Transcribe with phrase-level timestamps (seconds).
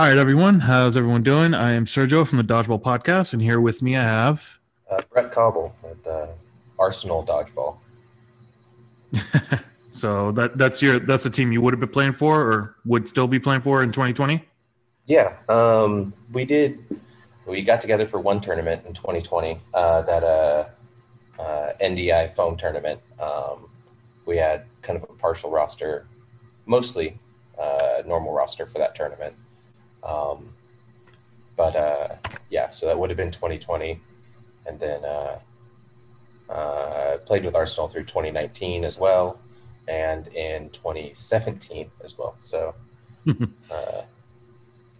[0.00, 0.60] All right, everyone.
[0.60, 1.52] How's everyone doing?
[1.52, 4.58] I am Sergio from the Dodgeball Podcast, and here with me I have.
[4.90, 6.30] Uh, Brett Kauble at the
[6.78, 7.76] Arsenal Dodgeball.
[9.90, 13.08] so that that's your that's the team you would have been playing for, or would
[13.08, 14.42] still be playing for in 2020.
[15.04, 16.82] Yeah, um, we did.
[17.44, 19.60] We got together for one tournament in 2020.
[19.74, 20.64] Uh, that uh,
[21.38, 23.02] uh, NDI foam tournament.
[23.20, 23.68] Um,
[24.24, 26.06] we had kind of a partial roster,
[26.64, 27.18] mostly
[27.58, 29.34] uh, normal roster for that tournament.
[30.02, 30.54] Um,
[31.56, 32.16] but uh,
[32.48, 34.00] yeah, so that would have been 2020,
[34.66, 35.38] and then uh,
[36.50, 39.38] uh, played with Arsenal through 2019 as well,
[39.86, 42.36] and in 2017 as well.
[42.40, 42.74] So
[43.70, 44.02] uh,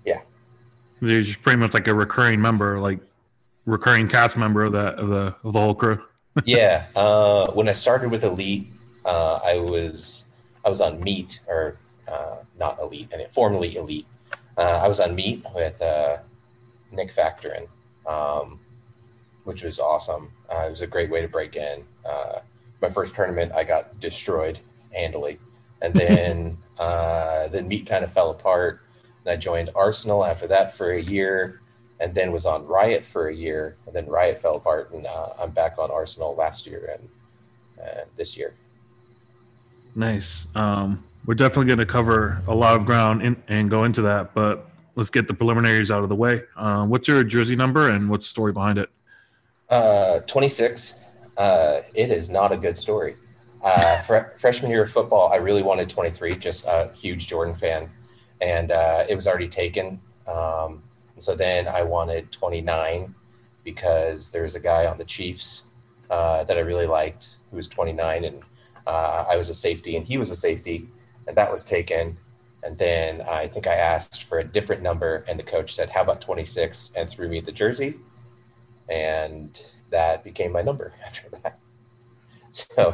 [0.05, 0.21] yeah,
[1.03, 3.01] just pretty much like a recurring member, like
[3.65, 6.03] recurring cast member of that of the of the whole crew.
[6.45, 8.71] yeah, uh, when I started with Elite,
[9.05, 10.25] uh, I was
[10.65, 14.07] I was on Meet or uh, not Elite, and formerly Elite
[14.63, 16.19] I was on Meet with uh,
[16.93, 17.67] Nick Factorin,
[18.07, 18.61] um,
[19.45, 20.31] which was awesome.
[20.53, 21.85] Uh, it was a great way to break in.
[22.05, 22.41] Uh,
[22.81, 24.59] my first tournament, I got destroyed
[24.93, 25.39] handily,
[25.83, 28.81] and then uh, then Meet kind of fell apart.
[29.25, 31.61] And I joined Arsenal after that for a year,
[32.01, 35.35] and then was on Riot for a year, and then Riot fell apart, and uh,
[35.39, 37.09] I'm back on Arsenal last year and,
[37.87, 38.55] and this year.
[39.95, 40.49] Nice.
[40.55, 44.35] Um, we're definitely going to cover a lot of ground in, and go into that,
[44.35, 46.43] but let's get the preliminaries out of the way.
[46.57, 48.91] Uh, what's your jersey number and what's the story behind it?
[49.69, 50.95] Uh, 26.
[51.37, 53.17] Uh, it is not a good story.
[53.63, 57.91] Uh, fr- freshman year of football, I really wanted 23, just a huge Jordan fan.
[58.41, 60.01] And uh, it was already taken.
[60.27, 60.83] Um,
[61.19, 63.15] so then I wanted 29
[63.63, 65.65] because there was a guy on the Chiefs
[66.09, 68.43] uh, that I really liked who was 29, and
[68.87, 70.89] I was a safety, and he was a safety
[71.31, 72.19] and that was taken.
[72.65, 76.03] And then I think I asked for a different number, and the coach said, "How
[76.03, 77.95] about 26?" and threw me the jersey,
[78.91, 81.59] and that became my number after that.
[82.51, 82.93] So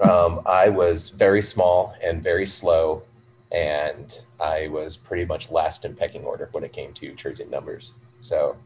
[0.00, 3.02] um, I was very small and very slow,
[3.50, 7.92] and I was pretty much last in pecking order when it came to jersey numbers.
[8.20, 8.56] So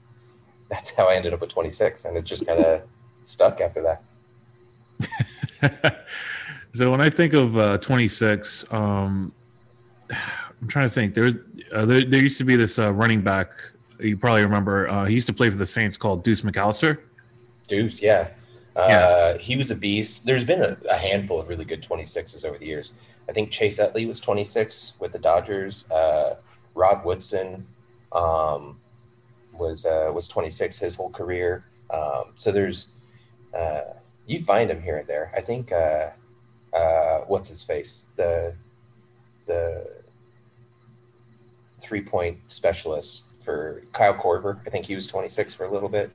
[0.68, 2.82] that's how I ended up with 26, and it just kind of
[3.22, 4.02] stuck after that.
[6.76, 9.32] So when I think of uh, 26, um,
[10.10, 11.14] I'm trying to think.
[11.14, 11.32] There,
[11.72, 13.50] uh, there, there, used to be this uh, running back.
[13.98, 14.86] You probably remember.
[14.86, 16.98] Uh, he used to play for the Saints called Deuce McAllister.
[17.66, 18.28] Deuce, yeah.
[18.76, 19.38] Uh, yeah.
[19.38, 20.26] He was a beast.
[20.26, 22.92] There's been a, a, handful of really good 26s over the years.
[23.26, 25.90] I think Chase Utley was 26 with the Dodgers.
[25.90, 26.36] Uh,
[26.74, 27.66] Rod Woodson
[28.12, 28.78] um,
[29.54, 31.64] was was 26 his whole career.
[31.88, 32.88] Um, so there's
[34.26, 35.32] you find him here and there.
[35.34, 36.08] I think uh,
[37.26, 38.54] what's his face the
[39.46, 39.86] the
[41.80, 44.60] three point specialist for Kyle Korver.
[44.66, 46.10] I think he was 26 for a little bit.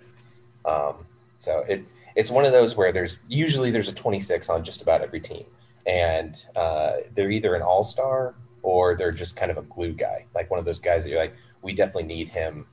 [0.66, 1.06] Um,
[1.40, 1.86] so it
[2.16, 5.46] it's one of those where there's usually there's a 26 on just about every team,
[5.88, 10.26] and uh, they're either an all star or they're just kind of a glue guy,
[10.36, 11.34] like one of those guys that you're like,
[11.64, 12.68] we definitely need him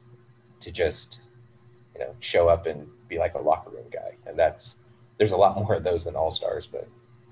[0.60, 1.20] to just
[1.94, 4.76] you know show up and be like a locker room guy, and that's
[5.18, 6.88] there's a lot more of those than all stars, but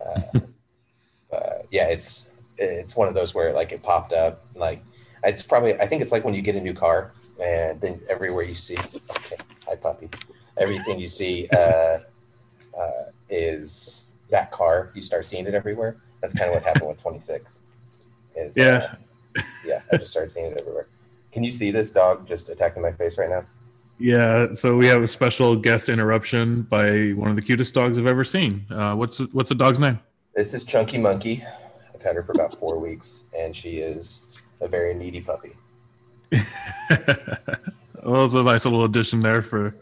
[0.06, 0.40] uh,
[1.34, 2.28] uh, yeah, it's
[2.58, 4.44] it's one of those where like it popped up.
[4.54, 4.82] Like
[5.24, 7.10] it's probably I think it's like when you get a new car
[7.42, 8.76] and then everywhere you see
[9.10, 9.36] okay,
[9.66, 10.08] hi puppy,
[10.56, 11.98] everything you see uh,
[12.78, 14.90] uh, is that car.
[14.94, 15.96] You start seeing it everywhere.
[16.20, 17.58] That's kind of what happened with 26.
[18.36, 18.94] Is yeah,
[19.36, 19.82] uh, yeah.
[19.92, 20.88] I just started seeing it everywhere.
[21.32, 23.44] Can you see this dog just attacking my face right now?
[23.98, 28.06] Yeah, so we have a special guest interruption by one of the cutest dogs I've
[28.06, 28.66] ever seen.
[28.70, 29.98] Uh, what's what's the dog's name?
[30.34, 31.42] This is Chunky Monkey.
[31.94, 34.20] I've had her for about four weeks, and she is
[34.60, 35.56] a very needy puppy.
[38.02, 39.74] well, it's a nice little addition there for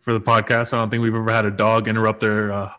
[0.00, 0.72] for the podcast.
[0.72, 2.72] I don't think we've ever had a dog interrupt their uh,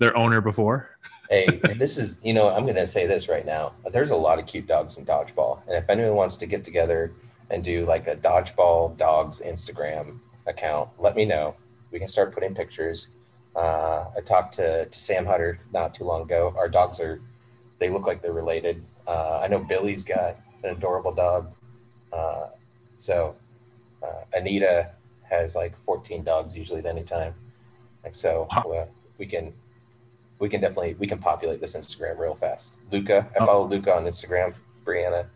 [0.00, 0.98] their owner before.
[1.30, 1.46] hey,
[1.78, 3.72] this is you know I'm going to say this right now.
[3.90, 7.14] There's a lot of cute dogs in dodgeball, and if anyone wants to get together
[7.50, 11.54] and do like a dodgeball dogs Instagram account, let me know.
[11.90, 13.08] We can start putting pictures.
[13.56, 16.54] Uh, I talked to, to Sam Hutter not too long ago.
[16.56, 17.20] Our dogs are,
[17.78, 18.80] they look like they're related.
[19.06, 21.52] Uh, I know Billy's got an adorable dog.
[22.12, 22.48] Uh,
[22.96, 23.34] so
[24.02, 24.90] uh, Anita
[25.22, 27.34] has like 14 dogs usually at any time.
[28.04, 28.86] Like so, uh,
[29.18, 29.52] we can
[30.38, 32.72] we can definitely we can populate this Instagram real fast.
[32.90, 33.46] Luca, I oh.
[33.46, 34.54] follow Luca on Instagram.
[34.86, 35.26] Brianna.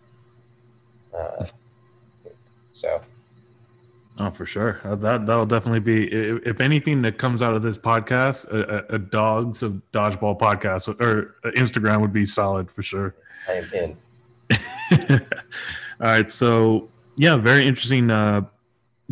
[2.75, 3.01] So.
[4.19, 4.81] Oh, for sure.
[4.85, 6.07] Uh, that that'll definitely be.
[6.07, 11.37] If anything that comes out of this podcast, a, a dogs of dodgeball podcast or
[11.53, 13.15] Instagram would be solid for sure.
[13.49, 13.97] I am in.
[16.01, 18.43] All right, so yeah, very interesting uh,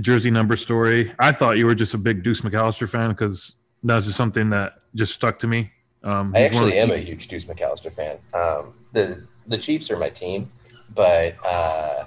[0.01, 1.13] jersey number story.
[1.19, 4.51] I thought you were just a big Deuce McAllister fan because that was just something
[4.51, 5.73] that just stuck to me.
[6.05, 8.19] Um, I actually am a huge Deuce McAllister fan.
[8.35, 10.51] Um, the the Chiefs are my team,
[10.95, 12.05] but uh,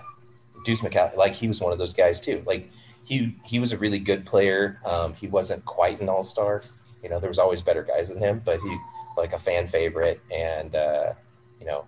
[0.65, 2.43] Deuce McAllister, like he was one of those guys too.
[2.45, 2.69] Like
[3.05, 4.81] he he was a really good player.
[4.85, 6.61] Um, he wasn't quite an all star.
[7.01, 8.77] You know, there was always better guys than him, but he
[9.15, 11.13] like a fan favorite, and uh,
[11.59, 11.85] you know,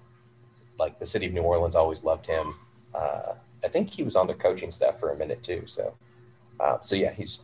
[0.79, 2.45] like the city of New Orleans always loved him.
[2.95, 3.33] Uh,
[3.63, 5.63] I think he was on their coaching staff for a minute too.
[5.65, 5.93] So,
[6.59, 7.41] uh, so yeah, he's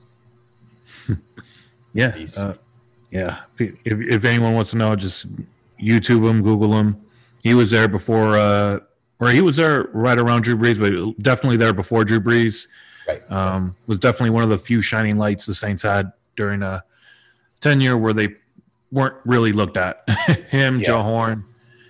[1.93, 2.53] yeah, uh,
[3.11, 3.39] yeah.
[3.57, 5.27] If, if anyone wants to know, just
[5.81, 6.97] YouTube him, Google him.
[7.41, 8.79] He was there before, uh,
[9.19, 12.67] or he was there right around Drew Brees, but definitely there before Drew Brees.
[13.07, 13.31] Right.
[13.31, 16.83] Um, was definitely one of the few shining lights the Saints had during a
[17.59, 18.35] tenure where they
[18.91, 20.07] weren't really looked at.
[20.49, 20.85] Him, yeah.
[20.85, 21.45] Joe Horn.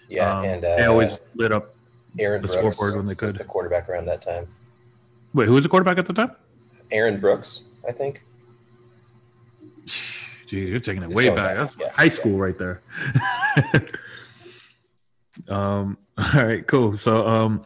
[0.09, 1.75] Yeah, um, and uh, they always lit up
[2.19, 3.27] Aaron the Brooks scoreboard when they could.
[3.27, 4.47] Was the quarterback around that time.
[5.33, 6.31] Wait, who was the quarterback at the time?
[6.91, 8.23] Aaron Brooks, I think.
[10.45, 11.57] Gee, you're taking it way back.
[11.57, 12.43] That's yeah, high school yeah.
[12.43, 12.81] right there.
[15.49, 16.97] um, all right, cool.
[16.97, 17.63] So um,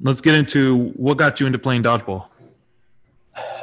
[0.00, 2.26] let's get into what got you into playing dodgeball.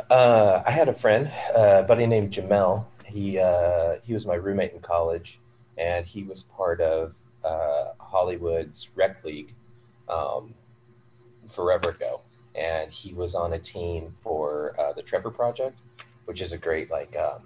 [0.10, 2.86] Uh, I had a friend, uh, a buddy named Jamel.
[3.06, 5.40] He uh, he was my roommate in college,
[5.78, 9.54] and he was part of uh, Hollywood's rec league
[10.08, 10.54] um,
[11.48, 12.22] forever ago,
[12.56, 15.80] and he was on a team for uh, the Trevor Project,
[16.26, 17.42] which is a great like um,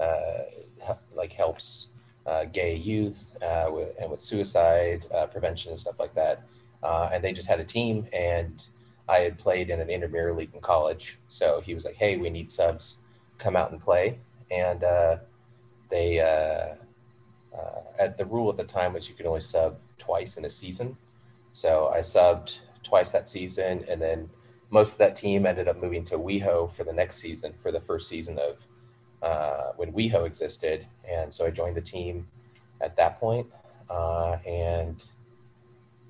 [0.00, 1.88] uh, like helps
[2.26, 6.42] uh, gay youth uh, with, and with suicide uh, prevention and stuff like that.
[6.82, 8.66] Uh, and they just had a team, and
[9.08, 12.30] I had played in an intramural league in college, so he was like, "Hey, we
[12.30, 12.98] need subs,
[13.38, 14.18] come out and play."
[14.50, 14.84] And
[15.90, 16.20] they
[17.98, 20.96] at the rule at the time was you could only sub twice in a season.
[21.52, 24.28] So I subbed twice that season, and then
[24.70, 27.80] most of that team ended up moving to WeHo for the next season, for the
[27.80, 28.66] first season of
[29.22, 30.86] uh, when WeHo existed.
[31.08, 32.26] And so I joined the team
[32.80, 33.46] at that point,
[33.90, 35.04] uh, and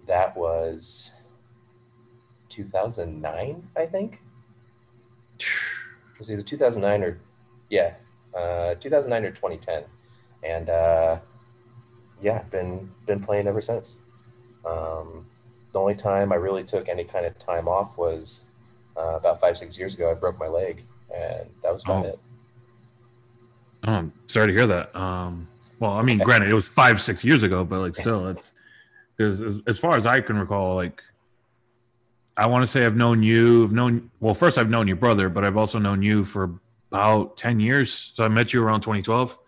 [0.06, 1.12] that was
[2.48, 4.22] 2009, I think.
[5.38, 7.20] It was either 2009 or
[7.70, 7.94] yeah,
[8.34, 9.84] uh, 2009 or 2010,
[10.44, 11.18] and uh,
[12.20, 13.98] yeah, been been playing ever since.
[14.64, 15.26] Um,
[15.72, 18.44] the only time I really took any kind of time off was
[18.96, 20.10] uh, about five six years ago.
[20.10, 20.84] I broke my leg,
[21.14, 22.10] and that was about oh.
[22.10, 22.18] it.
[23.86, 24.94] Oh, I'm sorry to hear that.
[24.96, 25.46] Um,
[25.78, 28.52] well, I mean, granted, it was five six years ago, but like still, it's
[29.16, 31.02] because as, as far as I can recall, like
[32.36, 33.64] I want to say I've known you.
[33.64, 34.34] I've known well.
[34.34, 36.58] First, I've known your brother, but I've also known you for
[36.90, 38.12] about ten years.
[38.14, 39.38] So I met you around 2012.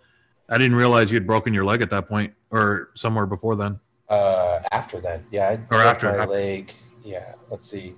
[0.49, 3.81] I didn't realize you had broken your leg at that point, or somewhere before then.
[4.09, 6.33] Uh, after then, yeah, I or after my after.
[6.33, 6.75] leg.
[7.03, 7.95] Yeah, let's see.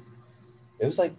[0.78, 1.12] It was like,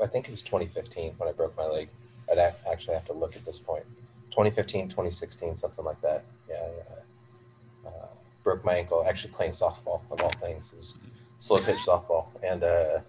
[0.00, 1.88] I think it was 2015 when I broke my leg.
[2.30, 3.84] I'd actually have to look at this point.
[4.30, 6.24] 2015, 2016, something like that.
[6.48, 7.90] Yeah, yeah.
[7.90, 8.06] Uh,
[8.42, 10.72] broke my ankle actually playing softball of all things.
[10.72, 10.94] It was
[11.38, 13.00] slow pitch softball, and uh,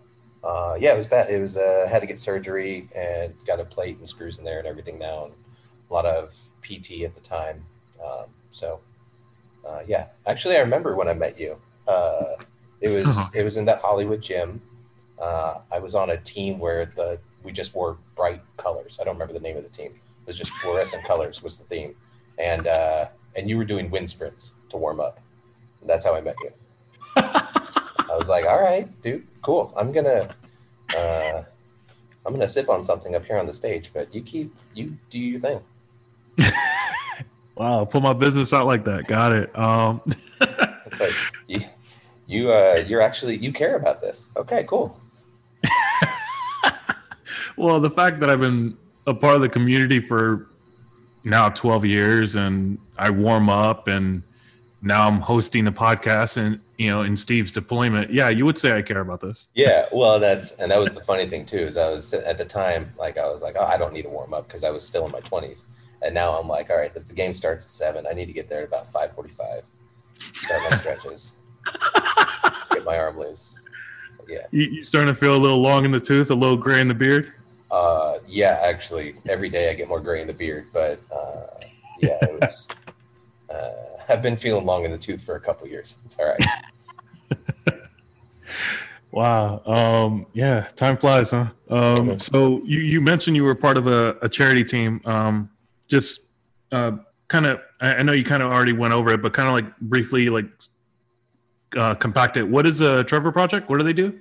[0.44, 1.30] uh, yeah, it was bad.
[1.30, 4.60] It was uh, had to get surgery and got a plate and screws in there
[4.60, 5.34] and everything now, and
[5.90, 7.66] a lot of PT at the time.
[8.04, 8.80] Um, so
[9.68, 11.58] uh, yeah, actually, I remember when I met you.
[11.88, 12.36] Uh,
[12.82, 13.30] it was uh-huh.
[13.34, 14.62] it was in that Hollywood gym.
[15.20, 18.98] Uh, I was on a team where the we just wore bright colors.
[19.00, 19.92] I don't remember the name of the team.
[19.92, 21.96] It was just fluorescent colors was the theme,
[22.38, 25.20] and uh, and you were doing wind sprints to warm up.
[25.82, 26.52] And that's how I met you.
[27.18, 29.74] I was like, all right, dude, cool.
[29.78, 30.28] I'm gonna
[30.98, 31.44] uh,
[32.26, 35.20] I'm gonna sip on something up here on the stage, but you keep you do
[35.20, 35.62] your thing.
[37.56, 39.08] Wow, put my business out like that.
[39.08, 39.58] Got it.
[39.58, 40.02] Um.
[40.42, 41.14] it's like
[41.48, 41.62] you,
[42.28, 44.30] you, uh, you're actually you care about this.
[44.36, 45.00] Okay, cool.
[47.58, 50.48] Well, the fact that I've been a part of the community for
[51.24, 54.24] now 12 years, and I warm up, and
[54.82, 58.78] now I'm hosting a podcast, and you know, in Steve's deployment, yeah, you would say
[58.78, 59.48] I care about this.
[59.54, 62.46] Yeah, well, that's and that was the funny thing too is I was at the
[62.46, 64.86] time like I was like, oh, I don't need to warm up because I was
[64.86, 65.66] still in my 20s
[66.06, 68.34] and now I'm like, all right, if the game starts at seven, I need to
[68.34, 69.64] get there at about five forty-five.
[70.20, 71.34] Start my stretches.
[72.72, 73.56] get my arm loose.
[74.28, 74.46] Yeah.
[74.52, 76.88] You, you starting to feel a little long in the tooth, a little gray in
[76.88, 77.34] the beard?
[77.72, 81.66] Uh, yeah, actually, every day I get more gray in the beard, but uh,
[82.00, 82.68] yeah, it was.
[83.50, 83.72] uh,
[84.08, 85.96] I've been feeling long in the tooth for a couple years.
[86.06, 86.44] It's all right.
[89.12, 89.62] wow.
[89.66, 91.48] Um, yeah, time flies, huh?
[91.70, 95.02] Um, so you, you mentioned you were part of a, a charity team.
[95.06, 95.50] Um,
[95.88, 96.28] just
[96.72, 96.94] uh,
[97.28, 99.78] kind of I know you kind of already went over it, but kind of like
[99.80, 100.46] briefly like
[101.76, 102.44] uh, compact it.
[102.44, 103.70] What is a Trevor Project?
[103.70, 104.20] What do they do?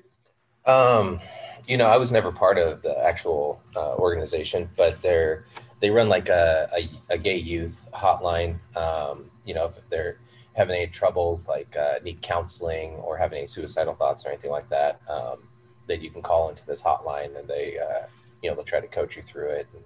[0.67, 1.21] Um,
[1.67, 5.45] you know, I was never part of the actual uh, organization, but they're
[5.81, 8.59] they run like a, a, a gay youth hotline.
[8.77, 10.19] Um, you know, if they're
[10.55, 14.69] having any trouble, like uh, need counseling or have any suicidal thoughts or anything like
[14.71, 15.39] that, um,
[15.87, 18.07] that you can call into this hotline and they, uh,
[18.43, 19.83] you know, they'll try to coach you through it and,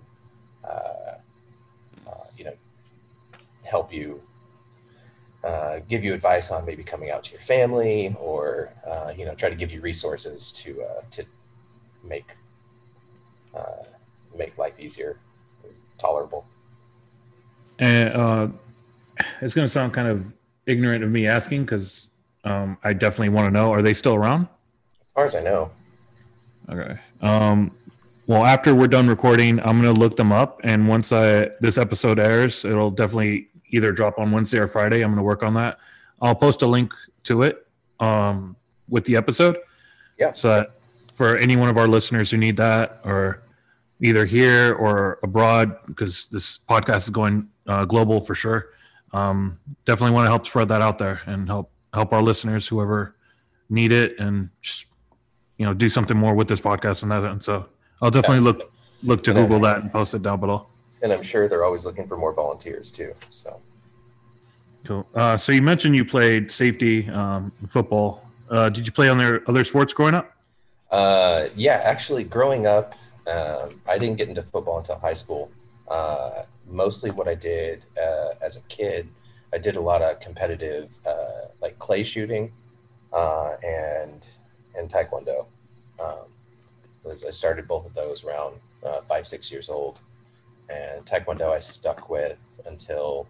[0.70, 1.14] uh,
[2.10, 2.54] uh you know,
[3.64, 4.22] help you,
[5.42, 9.34] uh, give you advice on maybe coming out to your family or, uh, you know,
[9.34, 11.24] try to give you resources to, to
[12.02, 12.36] make,
[13.54, 13.84] uh,
[14.36, 15.18] make life easier,
[15.98, 16.46] tolerable.
[17.78, 18.54] And
[19.40, 20.32] it's going to sound kind of
[20.66, 22.10] ignorant of me asking because
[22.44, 23.72] um, I definitely want to know.
[23.72, 24.48] Are they still around?
[25.00, 25.70] As far as I know.
[26.68, 26.98] Okay.
[27.20, 27.72] Um,
[28.26, 32.18] well, after we're done recording, I'm gonna look them up, and once I this episode
[32.18, 35.00] airs, it'll definitely either drop on Wednesday or Friday.
[35.00, 35.78] I'm gonna work on that.
[36.20, 36.92] I'll post a link
[37.24, 37.66] to it
[38.00, 38.54] um,
[38.86, 39.56] with the episode.
[40.18, 40.34] Yeah.
[40.34, 40.77] So that
[41.18, 43.42] for any one of our listeners who need that, or
[44.00, 48.70] either here or abroad, because this podcast is going uh, global for sure
[49.12, 53.14] um, definitely want to help spread that out there and help help our listeners, whoever
[53.68, 54.86] need it, and just
[55.56, 57.24] you know do something more with this podcast and that.
[57.24, 57.66] And so
[58.02, 58.58] I'll definitely yeah.
[58.58, 58.72] look
[59.02, 60.66] look to and Google that and post it down below.
[61.02, 63.14] And I'm sure they're always looking for more volunteers too.
[63.30, 63.60] So
[64.84, 65.06] cool.
[65.14, 68.24] Uh, so you mentioned you played safety um, football.
[68.50, 70.32] Uh, did you play on their other sports growing up?
[70.90, 72.94] Uh, yeah, actually, growing up,
[73.26, 75.50] um, I didn't get into football until high school.
[75.86, 79.08] Uh, mostly what I did uh, as a kid,
[79.52, 82.52] I did a lot of competitive, uh, like clay shooting,
[83.12, 84.24] uh, and
[84.74, 85.46] and taekwondo.
[86.00, 86.26] Um,
[87.02, 89.98] was I started both of those around uh, five six years old,
[90.68, 93.26] and taekwondo I stuck with until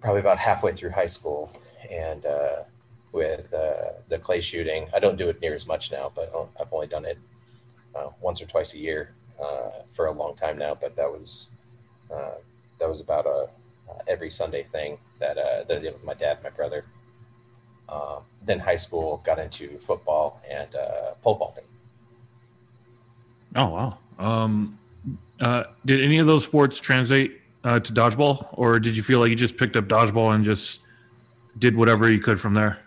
[0.00, 1.50] probably about halfway through high school,
[1.90, 2.26] and
[3.14, 6.72] with uh, the clay shooting, I don't do it near as much now, but I've
[6.72, 7.18] only done it
[8.20, 9.14] once or twice a year
[9.92, 10.74] for a long time now.
[10.74, 11.48] But that was
[12.10, 12.34] uh,
[12.80, 13.48] that was about a
[13.88, 16.84] uh, every Sunday thing that uh, that I did with my dad my brother.
[17.88, 20.68] Um, then high school got into football and
[21.22, 21.64] pole vaulting.
[23.54, 23.98] Oh wow!
[24.18, 24.78] Um,
[25.84, 29.56] did any of those sports translate to dodgeball, or did you feel like you just
[29.56, 30.80] picked up dodgeball and just
[31.58, 32.83] did whatever you could from there?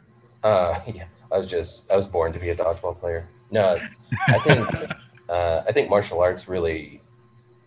[0.47, 3.27] Uh, yeah, I was just I was born to be a dodgeball player.
[3.51, 3.77] No,
[4.29, 4.67] I think
[5.29, 7.01] uh, I think martial arts really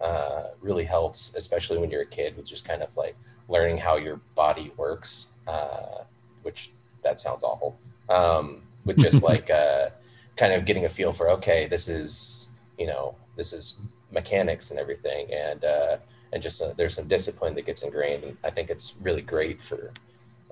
[0.00, 3.16] uh, really helps, especially when you're a kid, with just kind of like
[3.49, 6.04] learning how your body works, uh,
[6.42, 6.70] which
[7.02, 7.78] that sounds awful.
[8.08, 9.90] Um, with just like uh,
[10.37, 14.80] kind of getting a feel for okay, this is you know this is mechanics and
[14.80, 15.96] everything, and uh,
[16.32, 19.60] and just uh, there's some discipline that gets ingrained, and I think it's really great
[19.60, 19.92] for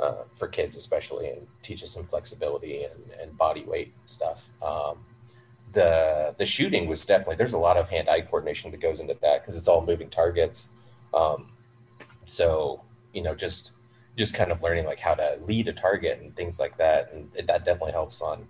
[0.00, 4.48] uh, for kids especially, and teaches some flexibility and, and body weight stuff.
[4.62, 4.98] Um,
[5.72, 9.16] the the shooting was definitely there's a lot of hand eye coordination that goes into
[9.20, 10.68] that because it's all moving targets.
[11.12, 11.50] Um,
[12.24, 13.72] so you know just
[14.16, 17.30] just kind of learning like how to lead a target and things like that, and
[17.34, 18.46] it, that definitely helps on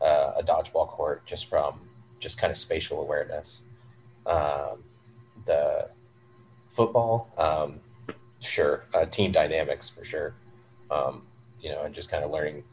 [0.00, 1.80] uh, a dodgeball court just from
[2.20, 3.62] just kind of spatial awareness.
[4.26, 4.82] Um,
[5.46, 5.88] the
[6.70, 7.80] football, um,
[8.40, 10.34] sure, uh, team dynamics for sure.
[10.92, 11.22] Um,
[11.60, 12.64] you know, and just kind of learning,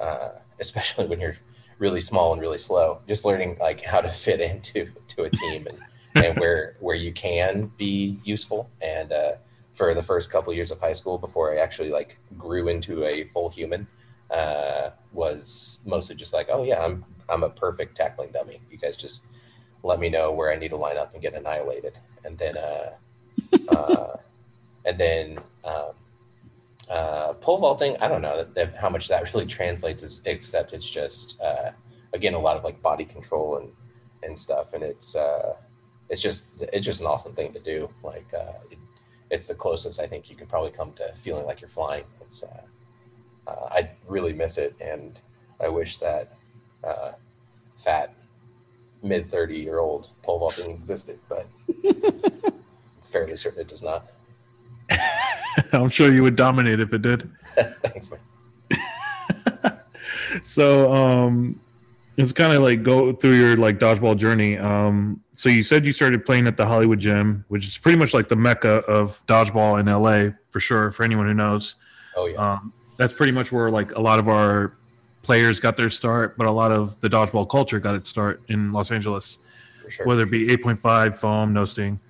[0.00, 1.36] uh, especially when you're
[1.78, 3.00] really small and really slow.
[3.06, 5.78] Just learning like how to fit into to a team and,
[6.24, 8.70] and where where you can be useful.
[8.80, 9.32] And uh,
[9.74, 13.04] for the first couple of years of high school, before I actually like grew into
[13.04, 13.86] a full human,
[14.30, 18.60] uh, was mostly just like, oh yeah, I'm I'm a perfect tackling dummy.
[18.70, 19.22] You guys just
[19.82, 21.94] let me know where I need to line up and get annihilated,
[22.24, 22.90] and then uh,
[23.68, 24.16] uh,
[24.84, 25.92] and then um,
[26.90, 30.72] uh, pole vaulting, I don't know that, that, how much that really translates, is, except
[30.72, 31.70] it's just uh,
[32.12, 33.70] again a lot of like body control and
[34.22, 35.54] and stuff, and it's uh,
[36.08, 37.88] it's just it's just an awesome thing to do.
[38.02, 38.78] Like uh, it,
[39.30, 42.04] it's the closest I think you can probably come to feeling like you're flying.
[42.20, 45.20] It's uh, uh, I really miss it, and
[45.60, 46.32] I wish that
[46.84, 47.12] uh,
[47.76, 48.14] fat
[49.02, 51.46] mid thirty year old pole vaulting existed, but
[53.04, 54.10] fairly certain it does not.
[55.72, 57.30] I'm sure you would dominate if it did.
[57.82, 58.20] Thanks, man.
[60.42, 61.60] so, um,
[62.16, 64.58] it's kind of like go through your like dodgeball journey.
[64.58, 68.12] Um, so you said you started playing at the Hollywood Gym, which is pretty much
[68.12, 70.90] like the mecca of dodgeball in LA for sure.
[70.90, 71.76] For anyone who knows,
[72.16, 74.76] oh yeah, um, that's pretty much where like a lot of our
[75.22, 78.72] players got their start, but a lot of the dodgeball culture got its start in
[78.72, 79.38] Los Angeles,
[79.88, 80.04] sure.
[80.04, 82.00] whether it be 8.5 foam, no sting.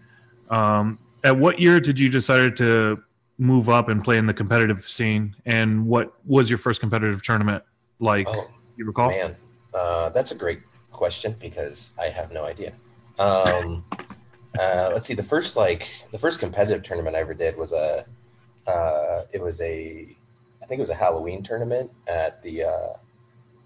[0.48, 3.02] Um, at what year did you decide to
[3.36, 5.36] move up and play in the competitive scene?
[5.44, 7.62] And what was your first competitive tournament
[8.00, 8.26] like?
[8.28, 9.10] Oh, you recall?
[9.10, 9.36] Man,
[9.74, 12.72] uh, that's a great question because I have no idea.
[13.18, 13.84] Um,
[14.58, 15.14] uh, let's see.
[15.14, 18.06] The first like the first competitive tournament I ever did was a
[18.66, 20.16] uh, it was a
[20.62, 22.92] I think it was a Halloween tournament at the uh,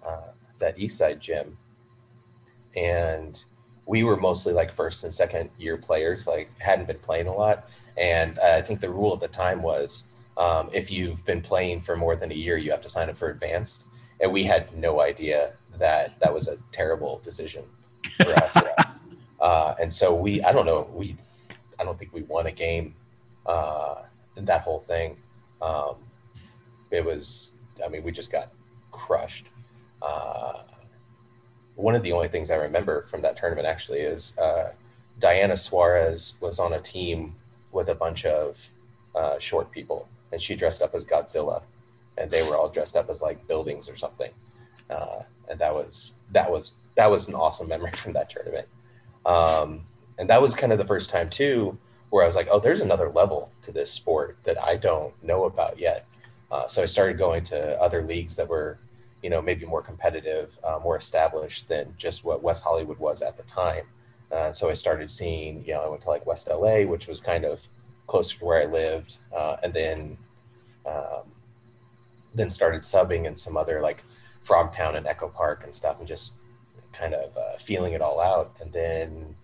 [0.04, 1.56] uh, that East Side gym,
[2.74, 3.42] and
[3.86, 7.68] we were mostly like first and second year players, like hadn't been playing a lot.
[7.96, 10.04] And uh, I think the rule at the time was
[10.36, 13.16] um, if you've been playing for more than a year, you have to sign up
[13.16, 13.84] for advanced.
[14.20, 17.64] And we had no idea that that was a terrible decision
[18.22, 18.56] for us.
[19.40, 21.16] uh, and so we, I don't know, we,
[21.78, 22.94] I don't think we won a game
[23.46, 24.02] uh,
[24.36, 25.18] that whole thing.
[25.60, 25.96] Um,
[26.90, 27.52] it was,
[27.84, 28.52] I mean, we just got
[28.90, 29.46] crushed.
[30.00, 30.62] Uh,
[31.76, 34.72] one of the only things I remember from that tournament actually is uh,
[35.18, 37.34] Diana Suarez was on a team
[37.72, 38.68] with a bunch of
[39.14, 41.62] uh, short people, and she dressed up as Godzilla,
[42.18, 44.30] and they were all dressed up as like buildings or something,
[44.90, 48.68] uh, and that was that was that was an awesome memory from that tournament,
[49.26, 49.84] um,
[50.18, 51.78] and that was kind of the first time too
[52.12, 55.44] where I was like, oh, there's another level to this sport that I don't know
[55.44, 56.04] about yet.
[56.50, 58.78] Uh, so I started going to other leagues that were
[59.22, 63.36] you know, maybe more competitive, uh, more established than just what West Hollywood was at
[63.36, 63.84] the time.
[64.30, 67.20] Uh, so I started seeing, you know, I went to like West LA, which was
[67.20, 67.66] kind of
[68.06, 70.18] closer to where I lived, uh, and then
[70.86, 71.30] um,
[72.34, 74.02] then started subbing in some other like
[74.44, 76.32] Frogtown and Echo Park and stuff, and just
[76.92, 78.56] kind of uh, feeling it all out.
[78.60, 79.36] And then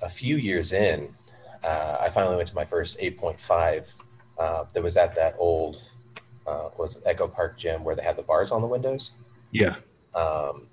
[0.00, 1.14] a few years in,
[1.62, 3.94] uh, I finally went to my first 8.5
[4.38, 5.82] uh, that was at that old
[6.46, 9.12] uh, was Echo Park Gym where they had the bars on the windows.
[9.50, 9.76] Yeah.
[10.14, 10.66] Um,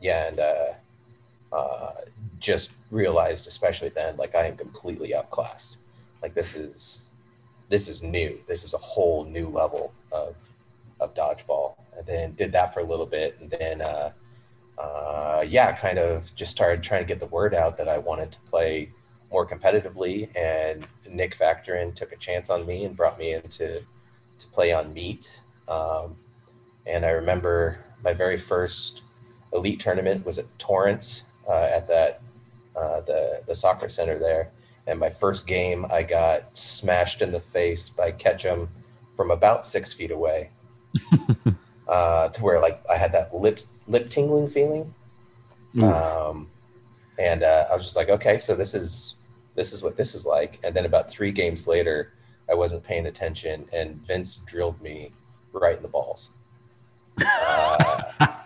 [0.00, 1.92] yeah, and uh, uh,
[2.38, 5.76] just realized, especially then, like I am completely outclassed.
[6.22, 7.02] Like this is
[7.68, 8.38] this is new.
[8.46, 10.36] This is a whole new level of
[11.00, 11.76] of dodgeball.
[11.96, 14.12] And then did that for a little bit, and then uh,
[14.78, 18.30] uh, yeah, kind of just started trying to get the word out that I wanted
[18.32, 18.90] to play
[19.30, 20.34] more competitively.
[20.36, 23.82] And Nick Factorin took a chance on me and brought me into
[24.38, 25.42] to play on meet.
[25.68, 26.16] Um,
[26.86, 29.02] and I remember my very first
[29.52, 32.20] elite tournament was at Torrance uh, at that
[32.76, 34.50] uh, the the soccer center there.
[34.86, 38.68] And my first game, I got smashed in the face by Ketchum
[39.16, 40.50] from about six feet away,
[41.88, 44.94] uh, to where like I had that lip lip tingling feeling.
[45.82, 46.48] Um,
[47.18, 49.16] and uh, I was just like, okay, so this is
[49.54, 50.58] this is what this is like.
[50.64, 52.12] And then about three games later,
[52.50, 55.12] I wasn't paying attention, and Vince drilled me
[55.52, 56.30] right in the balls.
[57.24, 58.02] Uh,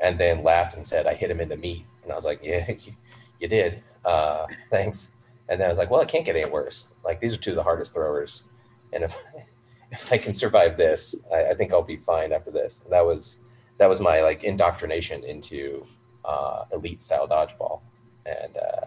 [0.00, 1.86] and then laughed and said, I hit him in the meat.
[2.02, 2.92] And I was like, Yeah, you,
[3.38, 3.82] you did.
[4.04, 5.10] Uh, thanks.
[5.48, 6.88] And then I was like, Well, it can't get any worse.
[7.04, 8.44] Like, these are two of the hardest throwers.
[8.92, 9.16] And if,
[9.90, 12.80] if I can survive this, I, I think I'll be fine after this.
[12.84, 13.38] And that was
[13.78, 15.86] that was my like indoctrination into
[16.24, 17.80] uh, elite style dodgeball.
[18.26, 18.86] And uh,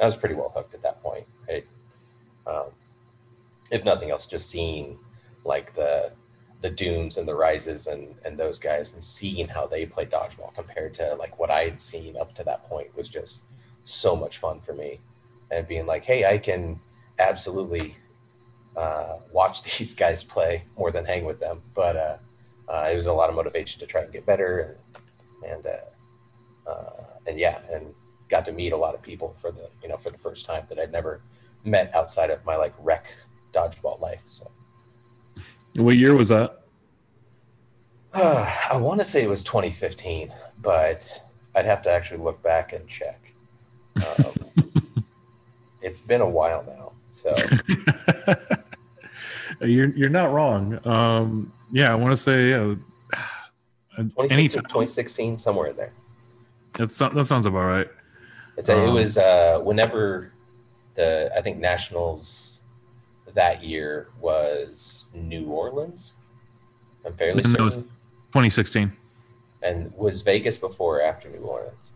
[0.00, 1.26] I was pretty well hooked at that point.
[1.48, 1.66] Right?
[2.46, 2.70] Um,
[3.72, 4.98] if nothing else, just seeing
[5.44, 6.12] like the
[6.60, 10.54] the Dooms and the Rises and and those guys and seeing how they play dodgeball
[10.54, 13.40] compared to like what I had seen up to that point was just
[13.82, 15.00] so much fun for me.
[15.50, 16.78] And being like, hey, I can
[17.18, 17.96] absolutely
[18.76, 21.62] uh, watch these guys play more than hang with them.
[21.74, 22.16] But uh,
[22.68, 24.76] uh, it was a lot of motivation to try and get better
[25.42, 27.94] and and uh, uh, and yeah, and
[28.28, 30.64] got to meet a lot of people for the you know for the first time
[30.68, 31.22] that I'd never
[31.64, 33.06] met outside of my like rec
[33.52, 34.20] dodgeball life.
[34.26, 34.50] So,
[35.76, 36.62] what year was that?
[38.12, 41.22] Uh, I want to say it was 2015, but
[41.54, 43.32] I'd have to actually look back and check.
[43.96, 44.64] Um,
[45.82, 47.34] it's been a while now, so
[49.60, 50.78] you're you're not wrong.
[50.86, 52.74] Um, yeah, I want to say uh,
[54.30, 55.92] anytime 2016, somewhere in there.
[56.78, 57.88] That, that sounds about right.
[58.68, 60.32] Um, it was uh, whenever
[60.94, 62.51] the I think nationals
[63.34, 66.14] that year was New Orleans.
[67.04, 67.82] I'm fairly certain.
[68.32, 68.92] 2016.
[69.62, 71.92] And was Vegas before or after New Orleans?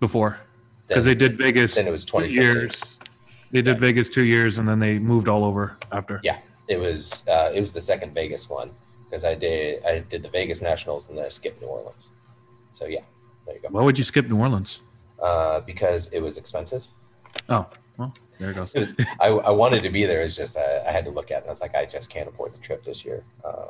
[0.00, 0.38] Before,
[0.88, 1.74] because they did Vegas.
[1.74, 2.98] Then it was 20 years.
[3.50, 3.80] They did yeah.
[3.80, 6.20] Vegas two years, and then they moved all over after.
[6.22, 8.70] Yeah, it was uh, it was the second Vegas one
[9.04, 12.10] because I did I did the Vegas Nationals and then I skipped New Orleans.
[12.72, 13.00] So yeah,
[13.46, 13.68] there you go.
[13.70, 14.82] Why would you skip New Orleans?
[15.22, 16.84] Uh, because it was expensive.
[17.48, 18.74] Oh, well, there it goes.
[18.74, 20.22] It was, I, I, wanted to be there.
[20.22, 21.40] It's just uh, I had to look at it.
[21.40, 23.24] And I was like, I just can't afford the trip this year.
[23.44, 23.66] Uh,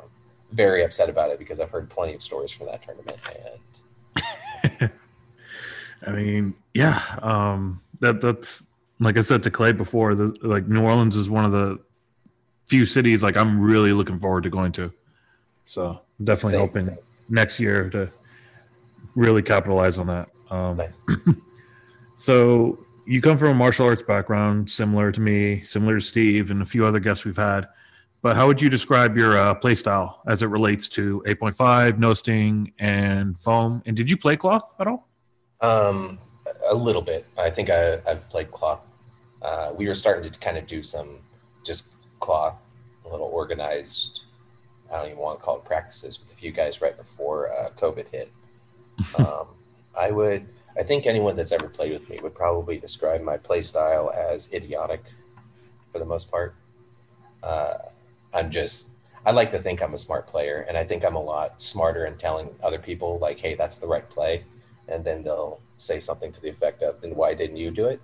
[0.51, 3.17] very upset about it because I've heard plenty of stories from that tournament.
[4.79, 4.91] And
[6.07, 8.65] I mean, yeah, um, that that's
[8.99, 10.15] like I said to Clay before.
[10.15, 11.79] The, like New Orleans is one of the
[12.65, 14.91] few cities like I'm really looking forward to going to.
[15.65, 16.97] So definitely same, hoping same.
[17.29, 18.09] next year to
[19.15, 20.29] really capitalize on that.
[20.49, 20.99] Um, Nice.
[22.17, 26.61] so you come from a martial arts background, similar to me, similar to Steve, and
[26.61, 27.67] a few other guests we've had.
[28.21, 32.13] But how would you describe your uh, play style as it relates to 8.5, no
[32.13, 33.81] sting, and foam?
[33.85, 35.07] And did you play cloth at all?
[35.61, 36.19] Um,
[36.69, 37.25] a little bit.
[37.37, 38.81] I think I, I've played cloth.
[39.41, 41.19] Uh, we were starting to kind of do some
[41.63, 41.89] just
[42.19, 42.71] cloth,
[43.05, 44.25] a little organized.
[44.91, 47.69] I don't even want to call it practices with a few guys right before uh,
[47.77, 48.31] COVID hit.
[49.19, 49.47] Um,
[49.95, 50.47] I would.
[50.77, 54.51] I think anyone that's ever played with me would probably describe my play style as
[54.53, 55.03] idiotic,
[55.91, 56.55] for the most part.
[57.41, 57.77] Uh,
[58.33, 58.89] I'm just.
[59.25, 62.05] I like to think I'm a smart player, and I think I'm a lot smarter
[62.05, 64.43] in telling other people like, "Hey, that's the right play,"
[64.87, 68.01] and then they'll say something to the effect of, "Then why didn't you do it?"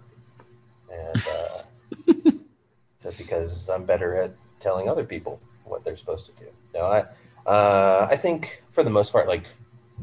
[0.91, 2.31] And uh,
[2.95, 6.49] so because I'm better at telling other people what they're supposed to do.
[6.73, 7.05] No, I
[7.49, 9.45] uh, I think for the most part, like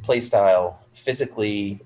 [0.02, 1.80] play style, physically,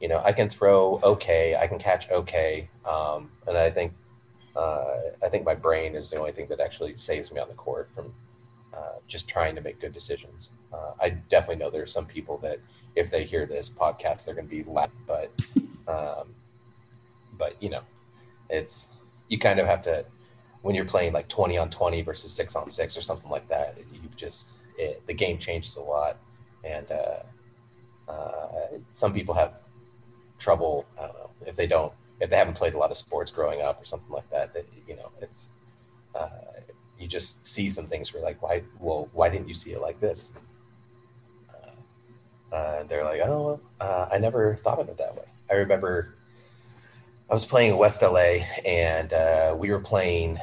[0.00, 3.92] you know, I can throw okay, I can catch okay, um, and I think
[4.54, 7.54] uh, I think my brain is the only thing that actually saves me on the
[7.54, 8.12] court from
[8.74, 10.50] uh, just trying to make good decisions.
[10.72, 12.60] Uh, I definitely know there are some people that
[12.94, 15.32] if they hear this podcast, they're going to be laughing, but
[15.88, 16.34] um,
[17.38, 17.82] but you know,
[18.50, 18.88] it's
[19.28, 20.04] you kind of have to
[20.62, 23.78] when you're playing like 20 on 20 versus 6 on 6 or something like that
[23.92, 26.16] you just it, the game changes a lot
[26.64, 28.48] and uh, uh,
[28.90, 29.52] some people have
[30.38, 33.30] trouble i don't know if they don't if they haven't played a lot of sports
[33.30, 35.48] growing up or something like that that you know it's
[36.14, 36.28] uh,
[36.98, 40.00] you just see some things where like why well why didn't you see it like
[40.00, 40.32] this
[42.52, 46.16] uh, they're like oh uh, i never thought of it that way i remember
[47.28, 50.38] I was playing in West LA, and uh, we were playing.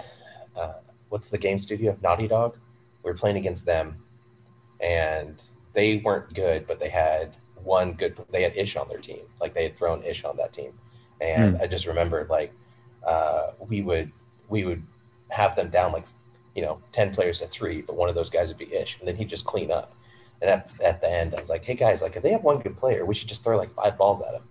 [0.53, 0.73] Uh,
[1.07, 1.97] what's the game studio?
[2.03, 2.57] Naughty Dog.
[3.03, 4.03] We were playing against them,
[4.81, 8.19] and they weren't good, but they had one good.
[8.31, 9.21] They had Ish on their team.
[9.39, 10.73] Like they had thrown Ish on that team,
[11.21, 12.53] and I just remembered like
[13.05, 14.11] uh, we would
[14.49, 14.83] we would
[15.29, 16.05] have them down like
[16.55, 19.07] you know ten players to three, but one of those guys would be Ish, and
[19.07, 19.95] then he'd just clean up.
[20.41, 22.59] And at, at the end, I was like, "Hey guys, like if they have one
[22.59, 24.43] good player, we should just throw like five balls at him."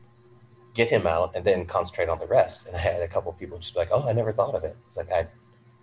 [0.75, 2.66] get him out and then concentrate on the rest.
[2.66, 4.64] And I had a couple of people just be like, "Oh, I never thought of
[4.64, 5.27] it." It's like I,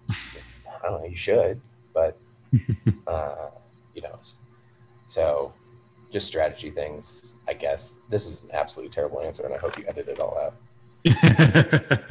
[0.09, 1.61] I don't know, you should,
[1.93, 2.17] but
[3.07, 3.49] uh,
[3.93, 4.19] you know,
[5.05, 5.53] so
[6.11, 7.95] just strategy things, I guess.
[8.09, 10.55] This is an absolutely terrible answer, and I hope you edit it all out.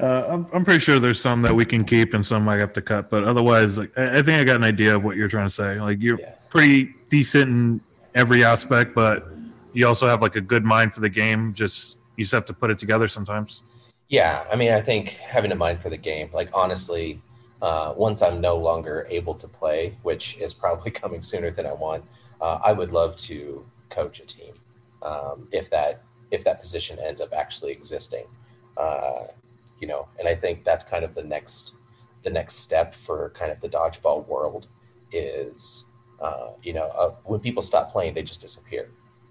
[0.00, 2.72] uh, I'm, I'm pretty sure there's some that we can keep and some I have
[2.74, 5.28] to cut, but otherwise, like I, I think I got an idea of what you're
[5.28, 5.80] trying to say.
[5.80, 6.34] Like you're Yeah.
[6.50, 7.80] pretty decent in
[8.14, 9.26] every aspect, but
[9.72, 11.52] you also have like a good mind for the game.
[11.54, 13.62] Just you just have to put it together sometimes.
[14.08, 17.20] Yeah, I mean, I think having a mind for the game, like honestly,
[17.60, 21.72] uh, once I'm no longer able to play, which is probably coming sooner than I
[21.72, 22.04] want,
[22.40, 24.52] uh, I would love to coach a team
[25.02, 28.26] um, if that if that position ends up actually existing.
[28.76, 29.26] Uh,
[29.80, 31.76] you know, and I think that's kind of the next
[32.24, 34.66] the next step for kind of the dodgeball world
[35.12, 35.84] is
[36.20, 38.90] uh, you know uh, when people stop playing, they just disappear,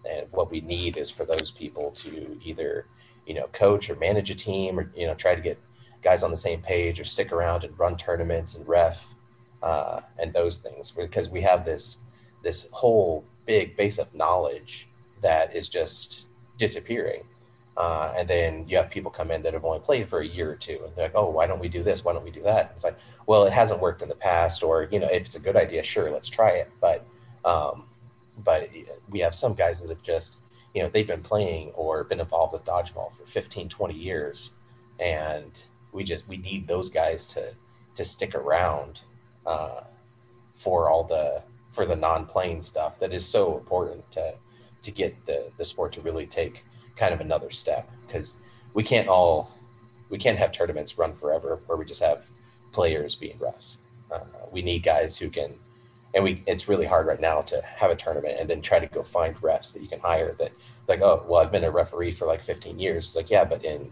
[0.10, 2.86] and what we need is for those people to either
[3.26, 5.60] you know coach or manage a team or you know try to get
[6.02, 9.08] guys on the same page or stick around and run tournaments and ref
[9.63, 11.98] uh, and those things because we have this
[12.45, 14.88] this whole big base of knowledge
[15.21, 16.27] that is just
[16.58, 17.23] disappearing.
[17.75, 20.49] Uh, and then you have people come in that have only played for a year
[20.49, 22.05] or two and they're like oh why don't we do this?
[22.05, 22.71] Why don't we do that?
[22.75, 25.41] It's like well it hasn't worked in the past or you know if it's a
[25.41, 26.71] good idea sure let's try it.
[26.79, 27.05] But
[27.43, 27.84] um,
[28.45, 28.69] but
[29.10, 30.38] we have some guys that have just
[30.73, 34.51] you know they've been playing or been involved with dodgeball for 15 20 years
[34.99, 37.53] and we just we need those guys to
[37.95, 39.01] to stick around
[39.45, 39.81] uh,
[40.55, 41.41] for all the
[41.76, 44.34] for the non-playing stuff that is so important to
[44.82, 46.64] to get the the sport to really take
[46.96, 47.90] kind of another step.
[48.08, 48.36] Because
[48.74, 49.52] we can't all
[50.10, 52.24] we can't have tournaments run forever where we just have
[52.72, 53.78] players being refs.
[54.12, 54.20] Uh,
[54.52, 55.54] we need guys who can
[56.14, 58.88] and we it's really hard right now to have a tournament and then try to
[58.88, 60.52] go find refs that you can hire that
[60.88, 63.08] like oh well i've been a referee for like 15 years.
[63.08, 63.92] It's like yeah but in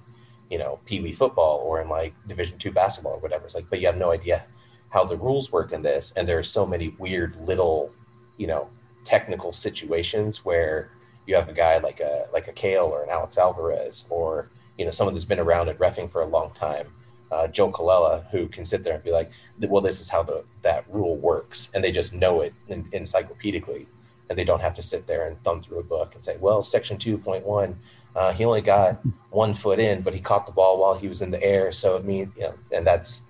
[0.50, 3.46] you know pee wee football or in like division two basketball or whatever.
[3.46, 4.46] It's like but you have no idea
[4.94, 7.92] how the rules work in this and there are so many weird little
[8.38, 8.70] you know
[9.04, 10.92] technical situations where
[11.26, 14.86] you have a guy like a like a kale or an alex alvarez or you
[14.86, 16.88] know someone that's been around and refing for a long time
[17.34, 20.44] uh, Joe Colella, who can sit there and be like, "Well, this is how the
[20.62, 23.88] that rule works," and they just know it in, encyclopedically,
[24.30, 26.62] and they don't have to sit there and thumb through a book and say, "Well,
[26.62, 27.80] section two point one,
[28.16, 29.02] uh, he only got
[29.32, 31.96] one foot in, but he caught the ball while he was in the air, so
[31.96, 33.24] it means you know." And that's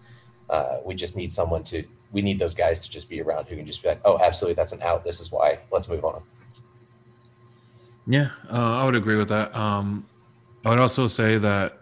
[0.53, 3.55] uh, we just need someone to we need those guys to just be around who
[3.55, 5.03] can just be like, "Oh, absolutely, that's an out.
[5.03, 5.59] This is why.
[5.71, 6.21] Let's move on."
[8.05, 9.55] Yeah, uh, I would agree with that.
[9.55, 10.05] Um,
[10.63, 11.79] I would also say that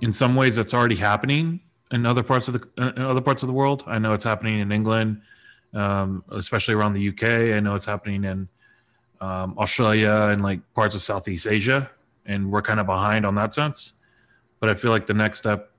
[0.00, 1.60] in some ways that's already happening
[1.92, 3.84] in other parts of the in other parts of the world.
[3.86, 5.22] I know it's happening in England,
[5.72, 7.54] um, especially around the UK.
[7.56, 8.48] I know it's happening in
[9.20, 11.90] um, Australia and like parts of Southeast Asia,
[12.24, 13.92] and we're kind of behind on that sense.
[14.58, 15.70] But I feel like the next step,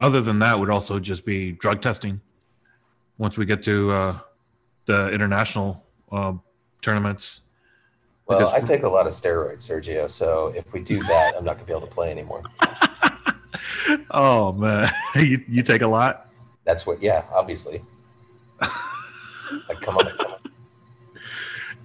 [0.00, 2.20] other than that, would also just be drug testing.
[3.18, 4.18] Once we get to uh,
[4.86, 6.32] the international uh,
[6.82, 7.42] tournaments.
[8.26, 10.10] Well, I take a lot of steroids, Sergio.
[10.10, 12.42] So if we do that, I'm not going to be able to play anymore.
[14.10, 16.28] oh man, you you take a lot.
[16.64, 17.02] That's what.
[17.02, 17.82] Yeah, obviously.
[18.60, 20.38] like, come on, come on.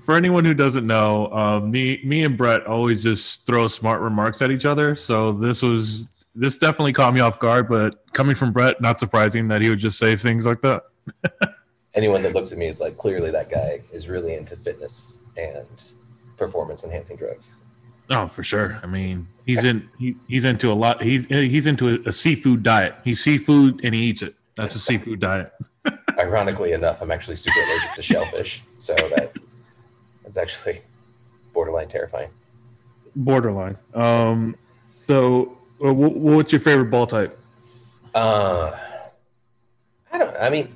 [0.02, 4.42] For anyone who doesn't know, uh, me me and Brett always just throw smart remarks
[4.42, 4.96] at each other.
[4.96, 7.68] So this was this definitely caught me off guard.
[7.70, 10.84] But coming from Brett, not surprising that he would just say things like that.
[11.94, 15.84] Anyone that looks at me is like, clearly that guy is really into fitness and
[16.38, 17.54] performance enhancing drugs.
[18.10, 18.80] Oh, for sure.
[18.84, 21.02] I mean, he's in he, he's into a lot.
[21.02, 22.96] He's he's into a, a seafood diet.
[23.04, 24.36] He's seafood and he eats it.
[24.56, 25.52] That's a seafood diet.
[26.20, 29.34] Ironically enough, I'm actually super allergic to shellfish, so that
[30.24, 30.82] that's actually
[31.54, 32.30] borderline terrifying.
[33.16, 33.78] Borderline.
[33.94, 34.56] Um.
[35.00, 35.58] So,
[35.92, 37.38] what's your favorite ball type?
[38.16, 38.78] Uh,
[40.12, 40.36] I don't.
[40.38, 40.74] I mean,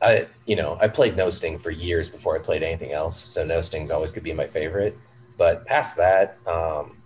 [0.00, 3.44] I you know I played no sting for years before I played anything else, so
[3.44, 4.96] no stings always could be my favorite.
[5.36, 6.96] But past that, um,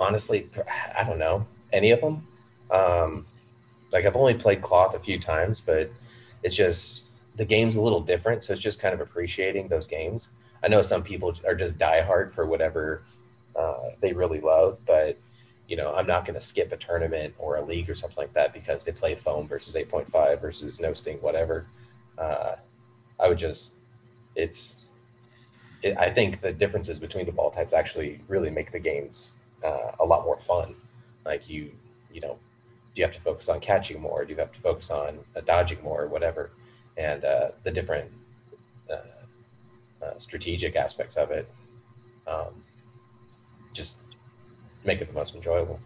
[0.00, 0.48] honestly,
[0.96, 2.26] I don't know any of them.
[2.70, 3.26] Um,
[3.92, 5.90] like I've only played cloth a few times, but
[6.42, 7.06] it's just
[7.36, 8.44] the game's a little different.
[8.44, 10.30] So it's just kind of appreciating those games.
[10.62, 13.02] I know some people are just diehard for whatever
[13.56, 15.18] uh, they really love, but
[15.68, 18.34] you know, I'm not going to skip a tournament or a league or something like
[18.34, 21.66] that because they play foam versus 8.5 versus no sting, whatever.
[22.18, 22.56] Uh,
[23.18, 23.74] I would just,
[24.36, 24.84] it's,
[25.82, 29.92] it, I think the differences between the ball types actually really make the games uh,
[30.00, 30.74] a lot more fun.
[31.24, 31.72] Like you,
[32.12, 32.38] you know,
[32.94, 34.24] do you have to focus on catching more?
[34.24, 36.50] Do you have to focus on uh, dodging more, or whatever?
[36.96, 38.10] And uh, the different
[40.04, 41.50] uh, strategic aspects of it
[42.26, 42.63] um,
[44.84, 45.80] make it the most enjoyable.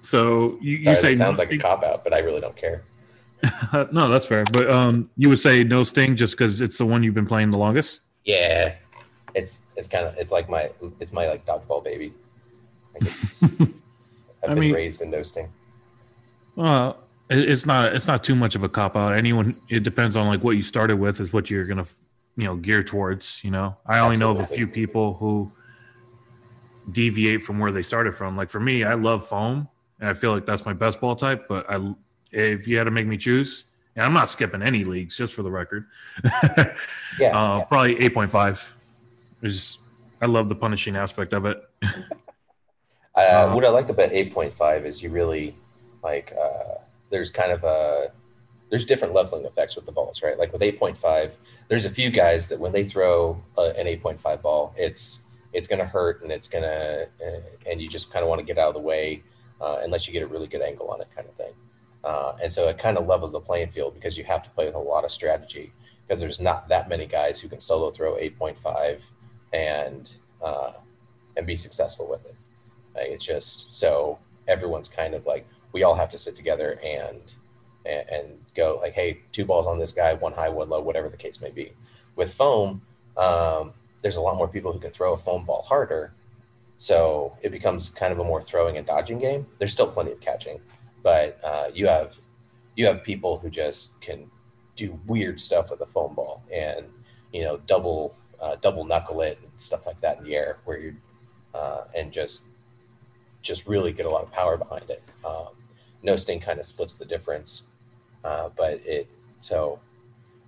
[0.00, 2.82] So you, you say sounds no like a cop out, but I really don't care.
[3.92, 4.44] no, that's fair.
[4.44, 7.50] But um, you would say no sting just because it's the one you've been playing
[7.50, 8.00] the longest.
[8.24, 8.76] Yeah,
[9.34, 12.12] it's it's kind of it's like my it's my like dodgeball baby.
[12.94, 13.70] Like it's I've
[14.44, 15.50] I been mean, raised in no sting.
[16.56, 19.16] Well, it's not it's not too much of a cop out.
[19.16, 21.86] Anyone, it depends on like what you started with is what you're gonna
[22.36, 23.42] you know gear towards.
[23.44, 24.38] You know, I only Absolutely.
[24.38, 25.52] know of a few people who
[26.92, 28.36] deviate from where they started from.
[28.36, 31.46] Like for me, I love foam, and I feel like that's my best ball type.
[31.48, 31.94] But I,
[32.30, 33.64] if you had to make me choose,
[33.96, 35.86] and I'm not skipping any leagues, just for the record.
[36.24, 38.74] yeah, uh, yeah, probably eight point five.
[39.42, 39.78] Is
[40.20, 41.62] I love the punishing aspect of it.
[43.16, 45.56] uh, uh, what I like about eight point five is you really
[46.02, 46.32] like.
[46.32, 46.74] Uh,
[47.10, 48.12] there's kind of a
[48.70, 50.38] there's different leveling effects with the balls, right?
[50.38, 51.32] Like with 8.5,
[51.68, 55.20] there's a few guys that when they throw uh, an 8.5 ball, it's
[55.52, 58.38] it's going to hurt and it's going to, uh, and you just kind of want
[58.38, 59.22] to get out of the way
[59.60, 61.52] uh, unless you get a really good angle on it, kind of thing.
[62.02, 64.64] Uh, and so it kind of levels the playing field because you have to play
[64.64, 65.72] with a lot of strategy
[66.06, 69.02] because there's not that many guys who can solo throw 8.5
[69.52, 70.72] and uh,
[71.36, 72.34] and be successful with it.
[72.94, 77.34] Like it's just so everyone's kind of like we all have to sit together and,
[77.84, 81.08] and and go like, hey, two balls on this guy, one high, one low, whatever
[81.08, 81.72] the case may be.
[82.16, 82.82] With foam,
[83.16, 86.12] um, there's a lot more people who can throw a foam ball harder.
[86.76, 89.46] So it becomes kind of a more throwing and dodging game.
[89.58, 90.60] There's still plenty of catching,
[91.02, 92.16] but uh, you have
[92.76, 94.30] you have people who just can
[94.76, 96.86] do weird stuff with a foam ball and
[97.32, 100.78] you know double uh, double knuckle it and stuff like that in the air where
[100.78, 100.96] you
[101.54, 102.44] uh, and just
[103.42, 105.02] just really get a lot of power behind it.
[105.24, 105.48] Um,
[106.02, 107.64] no sting kind of splits the difference,
[108.24, 109.06] uh, but it
[109.40, 109.78] so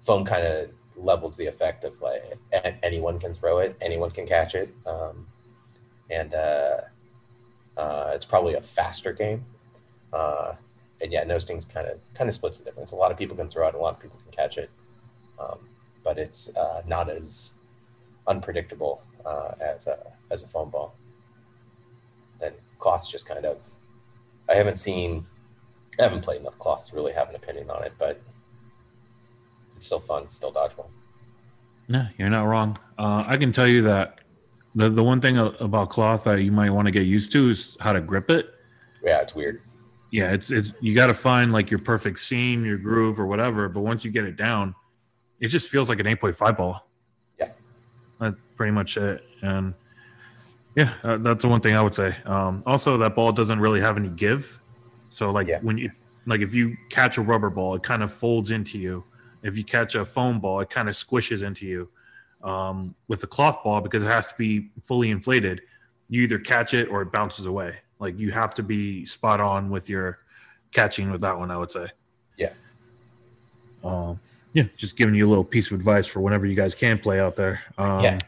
[0.03, 2.39] foam kind of levels the effect of like
[2.83, 5.27] anyone can throw it, anyone can catch it, um,
[6.11, 6.81] and uh,
[7.77, 9.45] uh, it's probably a faster game.
[10.13, 10.55] Uh,
[11.01, 12.93] and yeah, no stings kind of kind of splits the difference.
[12.93, 14.71] A lot of people can throw it, a lot of people can catch it,
[15.39, 15.59] um,
[16.05, 17.53] but it's uh, not as
[18.27, 19.99] unpredictable uh, as a
[20.31, 20.95] as a foam ball.
[22.41, 23.59] Then cloths just kind of.
[24.49, 25.25] I haven't seen,
[25.99, 28.21] I haven't played enough cloths to really have an opinion on it, but
[29.83, 30.87] it's still fun, still dodgeball.
[31.89, 32.79] No, you're not wrong.
[32.97, 34.21] Uh, I can tell you that
[34.77, 37.77] the the one thing about cloth that you might want to get used to is
[37.81, 38.55] how to grip it.
[39.05, 39.61] Yeah, it's weird.
[40.13, 43.69] Yeah, it's it's you got to find like your perfect seam, your groove, or whatever.
[43.69, 44.77] But once you get it down,
[45.41, 46.89] it just feels like an eight point five ball.
[47.41, 47.49] Yeah,
[48.21, 49.25] That's pretty much it.
[49.43, 49.75] And
[50.77, 52.17] yeah, uh, that's the one thing I would say.
[52.25, 54.61] Um, also, that ball doesn't really have any give.
[55.09, 55.59] So like Yeah.
[55.61, 55.91] when you
[56.27, 59.03] like if you catch a rubber ball, it kind of folds into you.
[59.43, 61.89] If you catch a foam ball, it kind of squishes into you.
[62.43, 65.63] Um, with a cloth ball, because it has to be fully inflated,
[66.09, 67.77] you either catch it or it bounces away.
[67.99, 70.19] Like you have to be spot on with your
[70.73, 71.51] catching with that one.
[71.51, 71.87] I would say.
[72.37, 72.53] Yeah.
[73.85, 74.19] Um,
[74.53, 77.21] yeah, just giving you a little piece of advice for whenever you guys can play
[77.21, 77.63] out there.
[77.79, 78.19] Um, Yeah.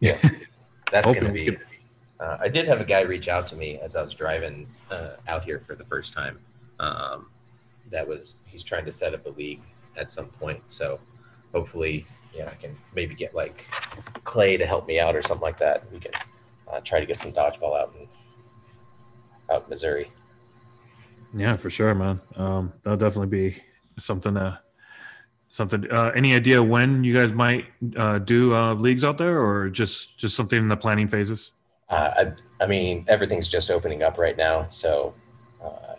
[0.00, 0.18] Yeah.
[0.92, 1.56] That's going to be.
[2.20, 5.16] Uh, I did have a guy reach out to me as I was driving uh,
[5.26, 6.38] out here for the first time.
[6.78, 7.26] Um,
[7.90, 9.62] that was he's trying to set up a league
[9.96, 10.60] at some point.
[10.68, 11.00] So
[11.54, 13.66] hopefully, yeah, I can maybe get like
[14.24, 15.84] Clay to help me out or something like that.
[15.92, 16.12] We can
[16.72, 18.08] uh, try to get some dodgeball out in
[19.50, 20.10] out in Missouri.
[21.34, 22.20] Yeah, for sure, man.
[22.36, 23.62] Um, that'll definitely be
[23.98, 24.36] something.
[24.36, 24.58] Uh,
[25.54, 25.90] something.
[25.90, 30.18] Uh, any idea when you guys might uh, do uh, leagues out there, or just
[30.18, 31.52] just something in the planning phases?
[31.88, 32.10] Uh,
[32.60, 35.14] I, I mean, everything's just opening up right now, so
[35.62, 35.94] uh,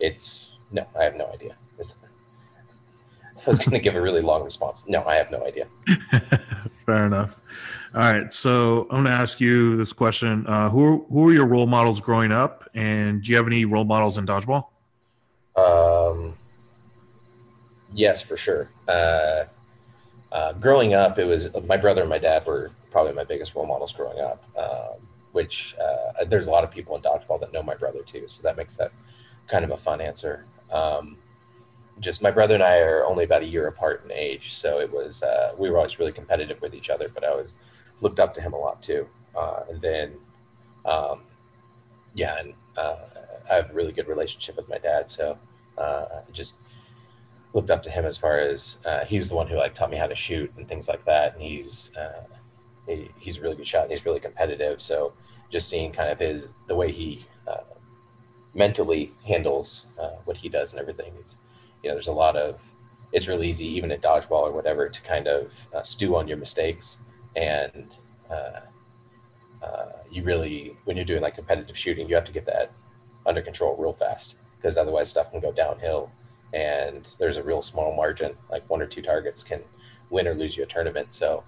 [0.00, 1.56] it's no, I have no idea.
[3.48, 4.82] I was going to give a really long response.
[4.86, 5.66] No, I have no idea.
[6.84, 7.40] Fair enough.
[7.94, 11.46] All right, so I'm going to ask you this question: uh, Who who were your
[11.46, 14.66] role models growing up, and do you have any role models in dodgeball?
[15.56, 16.36] Um,
[17.94, 18.68] yes, for sure.
[18.86, 19.44] Uh,
[20.30, 23.66] uh, growing up, it was my brother and my dad were probably my biggest role
[23.66, 24.44] models growing up.
[24.58, 28.24] Um, which uh, there's a lot of people in dodgeball that know my brother too,
[28.26, 28.92] so that makes that
[29.46, 30.44] kind of a fun answer.
[30.70, 31.16] Um,
[32.00, 34.92] just my brother and I are only about a year apart in age, so it
[34.92, 37.08] was uh, we were always really competitive with each other.
[37.08, 37.54] But I was
[38.00, 39.06] looked up to him a lot too.
[39.36, 40.14] Uh, and then,
[40.84, 41.22] um,
[42.14, 42.96] yeah, and uh,
[43.50, 45.38] I have a really good relationship with my dad, so
[45.76, 46.56] uh, just
[47.54, 49.90] looked up to him as far as uh, he was the one who like taught
[49.90, 51.34] me how to shoot and things like that.
[51.34, 52.24] And he's uh,
[52.86, 54.80] he, he's a really good shot and he's really competitive.
[54.80, 55.14] So
[55.50, 57.26] just seeing kind of his the way he
[58.54, 59.86] mentally handles
[60.24, 61.12] what he does and everything.
[61.20, 61.36] It's
[61.88, 62.60] know there's a lot of
[63.12, 66.36] it's real easy even at dodgeball or whatever to kind of uh, stew on your
[66.36, 66.98] mistakes.
[67.36, 67.96] And
[68.30, 68.60] uh,
[69.62, 72.70] uh, you really when you're doing like competitive shooting you have to get that
[73.26, 76.10] under control real fast because otherwise stuff can go downhill.
[76.54, 79.62] And there's a real small margin like one or two targets can
[80.10, 81.08] win or lose you a tournament.
[81.10, 81.44] So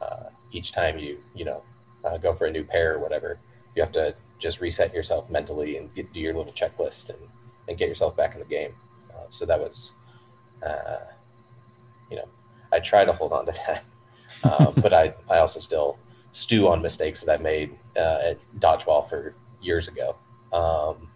[0.00, 1.62] uh, each time you you know
[2.04, 3.38] uh, go for a new pair or whatever
[3.74, 7.18] you have to just reset yourself mentally and get, do your little checklist and,
[7.68, 8.74] and get yourself back in the game
[9.32, 9.92] so that was
[10.64, 11.00] uh,
[12.10, 12.28] you know
[12.72, 13.84] i try to hold on to that
[14.50, 15.98] um, but I, I also still
[16.30, 20.16] stew on mistakes that i made uh, at dodgeball for years ago
[20.52, 21.08] um,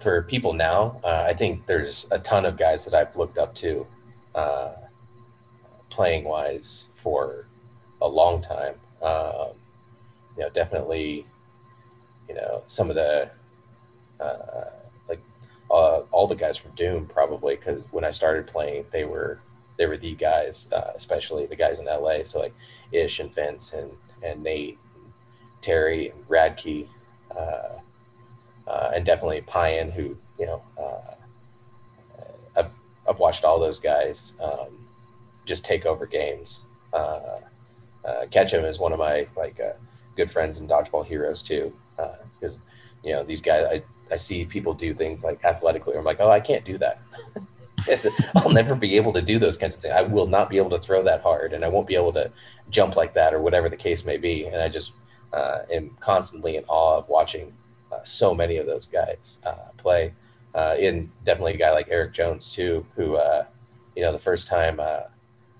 [0.00, 3.54] for people now, uh, I think there's a ton of guys that I've looked up
[3.56, 3.86] to,
[4.34, 4.74] uh,
[5.90, 7.48] playing wise for
[8.00, 8.74] a long time.
[9.02, 9.52] Um,
[10.36, 11.26] you know, definitely,
[12.28, 13.30] you know, some of the
[14.20, 14.70] uh,
[15.70, 19.40] uh, all the guys from Doom probably because when I started playing, they were
[19.78, 22.24] they were the guys, uh, especially the guys in LA.
[22.24, 22.54] So like
[22.92, 24.78] Ish and Vince and and Nate,
[25.62, 26.88] Terry and Radke.
[27.36, 27.78] Uh,
[28.66, 31.14] uh, and definitely Pyan, who you know, uh,
[32.56, 32.70] I've
[33.08, 34.88] I've watched all those guys um,
[35.44, 36.62] just take over games.
[36.92, 37.40] Uh,
[38.04, 39.72] uh, Ketchum is one of my like uh,
[40.16, 41.72] good friends and dodgeball heroes too,
[42.40, 42.60] because
[43.02, 43.64] you know these guys.
[43.70, 45.96] I I see people do things like athletically.
[45.96, 47.00] I'm like, oh, I can't do that.
[48.36, 49.94] I'll never be able to do those kinds of things.
[49.96, 52.30] I will not be able to throw that hard, and I won't be able to
[52.70, 54.46] jump like that, or whatever the case may be.
[54.46, 54.92] And I just
[55.32, 57.52] uh, am constantly in awe of watching
[57.92, 60.12] uh, so many of those guys uh, play.
[60.54, 63.44] Uh, in definitely a guy like Eric Jones too, who uh,
[63.94, 65.02] you know the first time uh,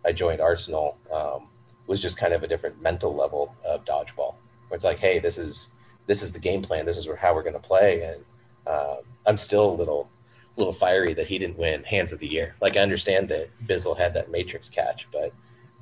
[0.05, 1.49] I joined Arsenal um,
[1.87, 4.35] was just kind of a different mental level of dodgeball.
[4.69, 5.69] Where it's like, hey, this is
[6.07, 6.87] this is the game plan.
[6.87, 8.25] This is how we're going to play, and
[8.69, 10.09] um, I'm still a little
[10.57, 12.57] little fiery that he didn't win Hands of the Year.
[12.61, 15.33] Like I understand that Bizzle had that Matrix catch, but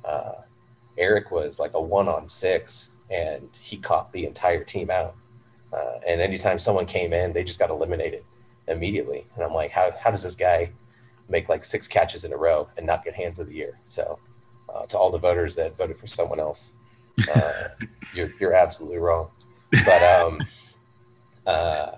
[0.05, 0.41] uh,
[0.97, 5.15] Eric was like a one on six, and he caught the entire team out.
[5.73, 8.23] Uh, and anytime someone came in, they just got eliminated
[8.67, 9.25] immediately.
[9.35, 10.71] And I'm like, how, how does this guy
[11.27, 13.79] make like six catches in a row and not get hands of the year?
[13.85, 14.19] So,
[14.73, 16.69] uh, to all the voters that voted for someone else,
[17.35, 17.69] uh,
[18.13, 19.29] you're, you're absolutely wrong.
[19.71, 20.39] But, um,
[21.45, 21.91] uh,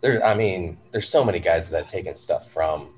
[0.00, 2.94] there, I mean, there's so many guys that I've taken stuff from,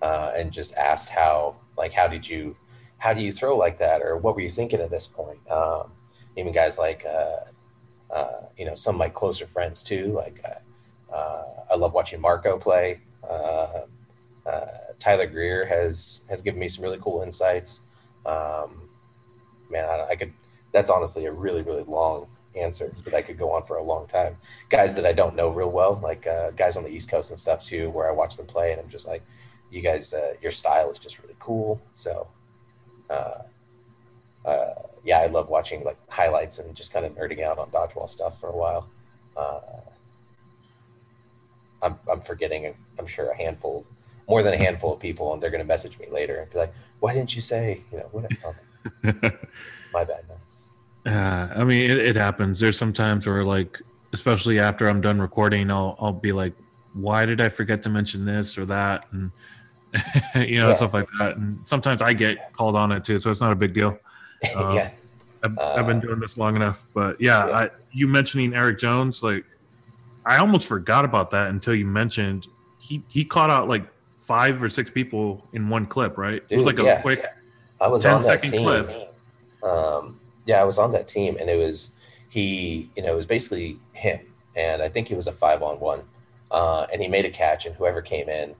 [0.00, 2.56] uh, and just asked how, like, how did you,
[2.98, 4.02] how do you throw like that?
[4.02, 5.38] Or what were you thinking at this point?
[5.50, 5.92] Um,
[6.36, 10.12] even guys like, uh, uh, you know, some of my closer friends too.
[10.12, 13.00] Like, uh, uh, I love watching Marco play.
[13.28, 13.82] Uh,
[15.02, 17.80] Tyler Greer has has given me some really cool insights.
[18.24, 18.88] Um,
[19.68, 20.32] man, I, I could
[20.70, 24.06] that's honestly a really really long answer but I could go on for a long
[24.06, 24.36] time.
[24.68, 27.38] Guys that I don't know real well, like uh, guys on the East Coast and
[27.38, 29.22] stuff too, where I watch them play, and I'm just like,
[29.70, 31.80] you guys, uh, your style is just really cool.
[31.94, 32.28] So,
[33.08, 33.42] uh,
[34.44, 34.74] uh,
[35.04, 38.38] yeah, I love watching like highlights and just kind of nerding out on dodgeball stuff
[38.38, 38.88] for a while.
[39.36, 39.60] Uh,
[41.82, 43.86] I'm, I'm forgetting, I'm sure a handful,
[44.28, 46.58] more than a handful of people, and they're going to message me later and be
[46.58, 48.30] like, "Why didn't you say?" You know, what?
[48.44, 48.54] Oh,
[49.92, 50.24] my bad.
[51.06, 52.60] Uh, I mean, it, it happens.
[52.60, 53.80] There's some times where, like,
[54.12, 56.52] especially after I'm done recording, I'll I'll be like,
[56.94, 59.30] "Why did I forget to mention this or that?" And
[60.36, 60.74] you know, Yeah.
[60.74, 61.36] stuff like that.
[61.36, 63.98] And sometimes I get called on it too, so it's not a big deal.
[64.56, 64.90] Um, yeah,
[65.44, 67.56] I've, I've been Uh, doing this long enough, but yeah, yeah.
[67.58, 69.44] I, you mentioning Eric Jones, like
[70.26, 72.48] I almost forgot about that until you mentioned
[72.80, 73.84] he he caught out like
[74.16, 76.42] five or six people in one clip, right?
[76.48, 77.00] it was like a yeah.
[77.02, 77.24] quick.
[77.80, 78.62] I was 10 on that team.
[78.62, 79.14] clip.
[79.62, 81.92] Um, yeah, I was on that team, and it was
[82.28, 82.90] he.
[82.96, 84.20] You know, it was basically him,
[84.56, 86.02] and I think he was a five on one,
[86.50, 88.54] uh, and he made a catch, and whoever came in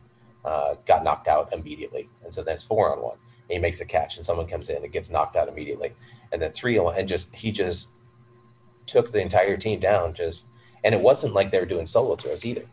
[0.44, 3.16] uh, got knocked out immediately, and so then it's four on one.
[3.48, 5.92] And he makes a catch, and someone comes in and gets knocked out immediately,
[6.32, 7.88] and then three on and just he just
[8.86, 10.14] took the entire team down.
[10.14, 10.44] Just
[10.84, 12.64] and it wasn't like they were doing solo throws either.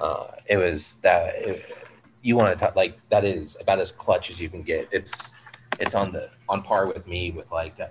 [0.00, 1.76] Uh, it was that it,
[2.22, 4.88] you want to talk like that is about as clutch as you can get.
[4.90, 5.34] It's
[5.78, 7.86] it's on the on par with me with like uh,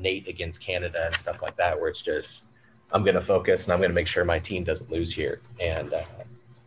[0.00, 2.44] Nate against Canada and stuff like that, where it's just
[2.92, 5.40] I'm gonna focus and I'm gonna make sure my team doesn't lose here.
[5.60, 6.02] And uh,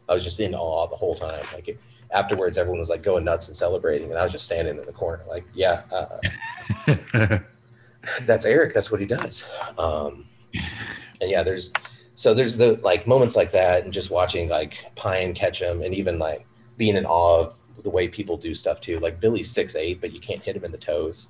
[0.07, 1.45] I was just in awe the whole time.
[1.53, 1.79] Like it,
[2.11, 4.93] afterwards, everyone was like going nuts and celebrating, and I was just standing in the
[4.93, 6.19] corner, like, yeah, uh,
[8.21, 8.73] that's Eric.
[8.73, 9.45] That's what he does.
[9.77, 10.25] Um,
[11.21, 11.73] and yeah, there's
[12.15, 15.93] so there's the like moments like that, and just watching like Pine catch him, and
[15.93, 16.45] even like
[16.77, 18.99] being in awe of the way people do stuff too.
[18.99, 21.27] Like Billy's six eight, but you can't hit him in the toes.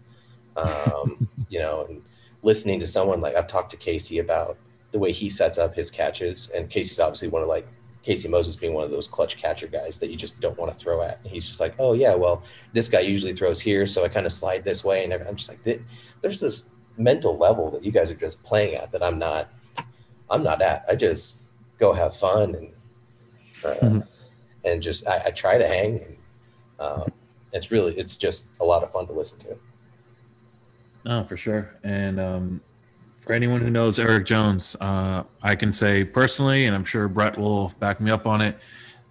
[0.56, 2.02] Um, you know, and
[2.42, 4.58] listening to someone like I've talked to Casey about
[4.92, 7.68] the way he sets up his catches, and Casey's obviously one of like
[8.04, 10.78] Casey Moses being one of those clutch catcher guys that you just don't want to
[10.78, 11.20] throw at.
[11.24, 14.26] And he's just like, oh yeah, well this guy usually throws here, so I kind
[14.26, 15.64] of slide this way, and I'm just like,
[16.22, 19.50] there's this mental level that you guys are just playing at that I'm not,
[20.30, 20.86] I'm not at.
[20.88, 21.38] I just
[21.80, 22.70] go have fun and
[23.66, 24.08] uh, Mhm.
[24.66, 26.04] and just I, I try to hang.
[26.04, 26.18] And,
[26.80, 27.12] um,
[27.54, 29.58] it's really it's just a lot of fun to listen to.
[31.06, 31.76] No, for sure.
[31.84, 32.62] And um,
[33.20, 37.38] for anyone who knows Eric Jones, uh, I can say personally, and I'm sure Brett
[37.38, 38.58] will back me up on it.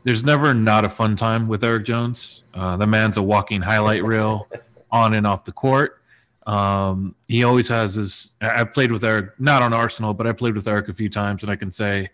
[0.05, 2.45] There's never not a fun time with Eric Jones.
[2.55, 4.49] Uh, the man's a walking highlight reel
[4.90, 6.01] on and off the court.
[6.47, 8.32] Um, he always has his.
[8.40, 11.43] I've played with Eric, not on Arsenal, but I played with Eric a few times,
[11.43, 12.09] and I can say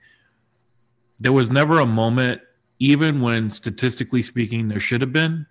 [1.19, 2.43] there was never a moment,
[2.79, 5.47] even when statistically speaking, there should have been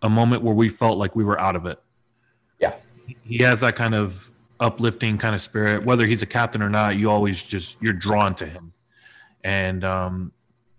[0.00, 1.78] a moment where we felt like we were out of it
[3.24, 5.84] he has that kind of uplifting kind of spirit.
[5.84, 8.72] Whether he's a captain or not you always just you're drawn to him.
[9.44, 10.32] And um,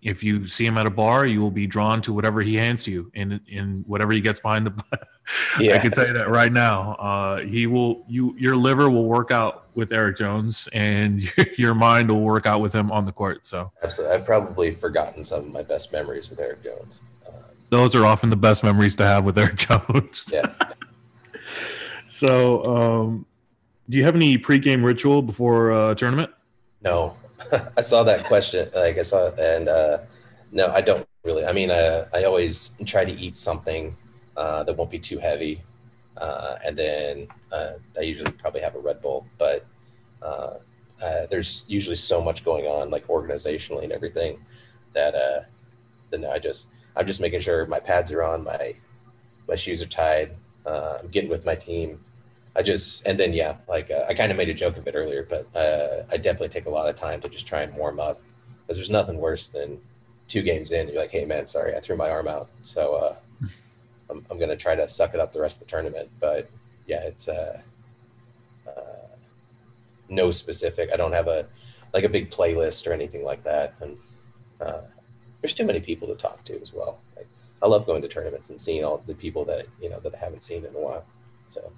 [0.04, 2.86] if you see him at a bar you will be drawn to whatever he hands
[2.86, 4.84] you in in whatever he gets behind the
[5.58, 5.74] yeah.
[5.74, 6.92] i can tell you that right now.
[6.94, 11.24] Uh, he will you your liver will work out with eric jones and
[11.56, 13.72] your mind will work out with him on the court so.
[13.82, 17.00] Absolutely, I've probably forgotten some of my best memories with Eric Jones.
[17.26, 17.32] Uh,
[17.70, 20.26] those are often the best memories to have with eric jones.
[20.30, 20.52] Yeah,
[22.14, 23.26] so um,
[23.88, 26.30] do you have any pregame ritual before uh, a tournament
[26.84, 27.16] no,
[27.76, 28.70] I saw that question.
[28.74, 29.98] Like I saw, and uh,
[30.52, 31.44] no, I don't really.
[31.44, 33.96] I mean, uh, I always try to eat something
[34.36, 35.62] uh, that won't be too heavy,
[36.18, 39.26] uh, and then uh, I usually probably have a Red Bull.
[39.38, 39.66] But
[40.22, 40.54] uh,
[41.02, 44.38] uh, there's usually so much going on, like organizationally and everything,
[44.92, 45.40] that uh,
[46.10, 48.74] then I just I'm just making sure my pads are on, my
[49.48, 50.36] my shoes are tied.
[50.66, 52.00] Uh, I'm getting with my team.
[52.56, 54.94] I just and then yeah, like uh, I kind of made a joke of it
[54.94, 57.98] earlier, but uh, I definitely take a lot of time to just try and warm
[57.98, 58.20] up
[58.62, 59.78] because there's nothing worse than
[60.28, 63.16] two games in, you're like, hey man, sorry, I threw my arm out, so uh,
[64.10, 66.10] I'm I'm gonna try to suck it up the rest of the tournament.
[66.20, 66.48] But
[66.86, 67.60] yeah, it's uh,
[68.66, 69.06] uh,
[70.08, 70.90] no specific.
[70.92, 71.46] I don't have a
[71.92, 73.96] like a big playlist or anything like that, and
[74.60, 74.82] uh,
[75.40, 77.00] there's too many people to talk to as well.
[77.64, 80.18] I love going to tournaments and seeing all the people that you know that I
[80.18, 81.04] haven't seen in a while.
[81.48, 81.72] So.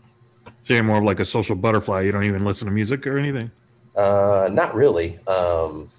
[0.61, 2.03] So you're more of like a social butterfly.
[2.03, 3.53] You don't even listen to music or anything.
[3.95, 5.19] Uh, not really.
[5.29, 5.91] Um,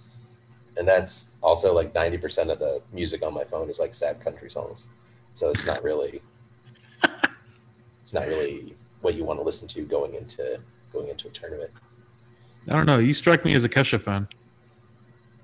[0.76, 4.50] and that's also like 90% of the music on my phone is like sad country
[4.52, 4.88] songs.
[5.34, 6.22] So it's not really,
[8.02, 10.60] it's not really what you want to listen to going into,
[10.94, 11.72] going into a tournament.
[12.70, 13.00] I don't know.
[13.00, 14.28] You strike me as a Kesha fan.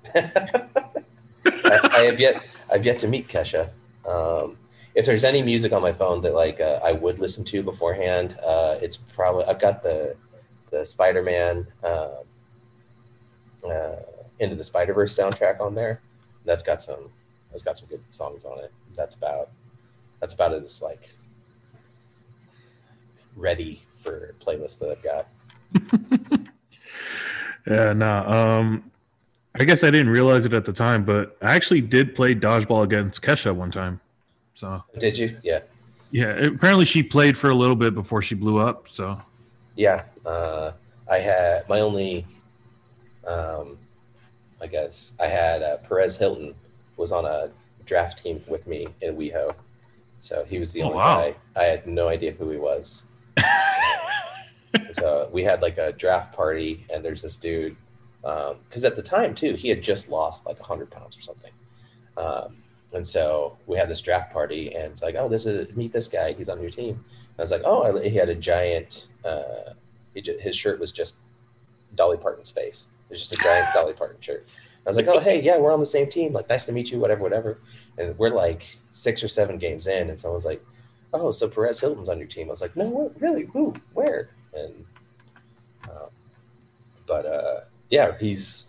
[0.14, 3.70] I, I have yet, I've yet to meet Kesha.
[4.08, 4.58] Um,
[4.94, 8.38] if there's any music on my phone that like uh, I would listen to beforehand,
[8.46, 10.16] uh, it's probably I've got the
[10.70, 12.16] the Spider-Man uh,
[13.68, 13.96] uh,
[14.38, 16.00] Into the Spider-Verse soundtrack on there.
[16.44, 17.10] That's got some
[17.50, 18.72] that's got some good songs on it.
[18.96, 19.50] That's about
[20.20, 21.14] that's about as like
[23.36, 25.28] ready for playlist that I've got.
[27.66, 28.24] yeah, no.
[28.26, 28.90] Um,
[29.58, 32.82] I guess I didn't realize it at the time, but I actually did play dodgeball
[32.82, 34.00] against Kesha one time.
[34.54, 35.36] So did you?
[35.42, 35.60] Yeah.
[36.10, 36.30] Yeah.
[36.30, 38.88] Apparently, she played for a little bit before she blew up.
[38.88, 39.20] So.
[39.76, 40.72] Yeah, uh,
[41.08, 42.26] I had my only.
[43.26, 43.78] Um,
[44.60, 46.54] I guess I had uh, Perez Hilton
[46.96, 47.50] was on a
[47.84, 49.54] draft team with me in WeHo,
[50.20, 51.20] so he was the oh, only wow.
[51.20, 51.34] guy.
[51.56, 53.04] I had no idea who he was.
[54.92, 57.76] so we had like a draft party, and there's this dude
[58.24, 61.52] because um, at the time too he had just lost like 100 pounds or something.
[62.16, 62.56] Um,
[62.92, 66.08] and so we had this draft party and it's like oh this is meet this
[66.08, 66.94] guy he's on your team.
[66.94, 69.74] And i was like oh he had a giant uh,
[70.16, 71.16] just, his shirt was just
[71.96, 74.46] dolly parton's face it was just a giant dolly parton shirt.
[74.86, 76.32] I was like oh hey yeah we're on the same team.
[76.32, 77.58] Like nice to meet you whatever whatever.
[77.98, 80.64] And we're like six or seven games in and someone's like
[81.12, 82.48] oh so perez hilton's on your team.
[82.48, 83.44] I was like no really?
[83.52, 83.74] Who?
[83.92, 84.30] Where?
[84.54, 84.84] And
[85.84, 86.08] um,
[87.06, 87.60] but uh
[87.90, 88.68] yeah, he's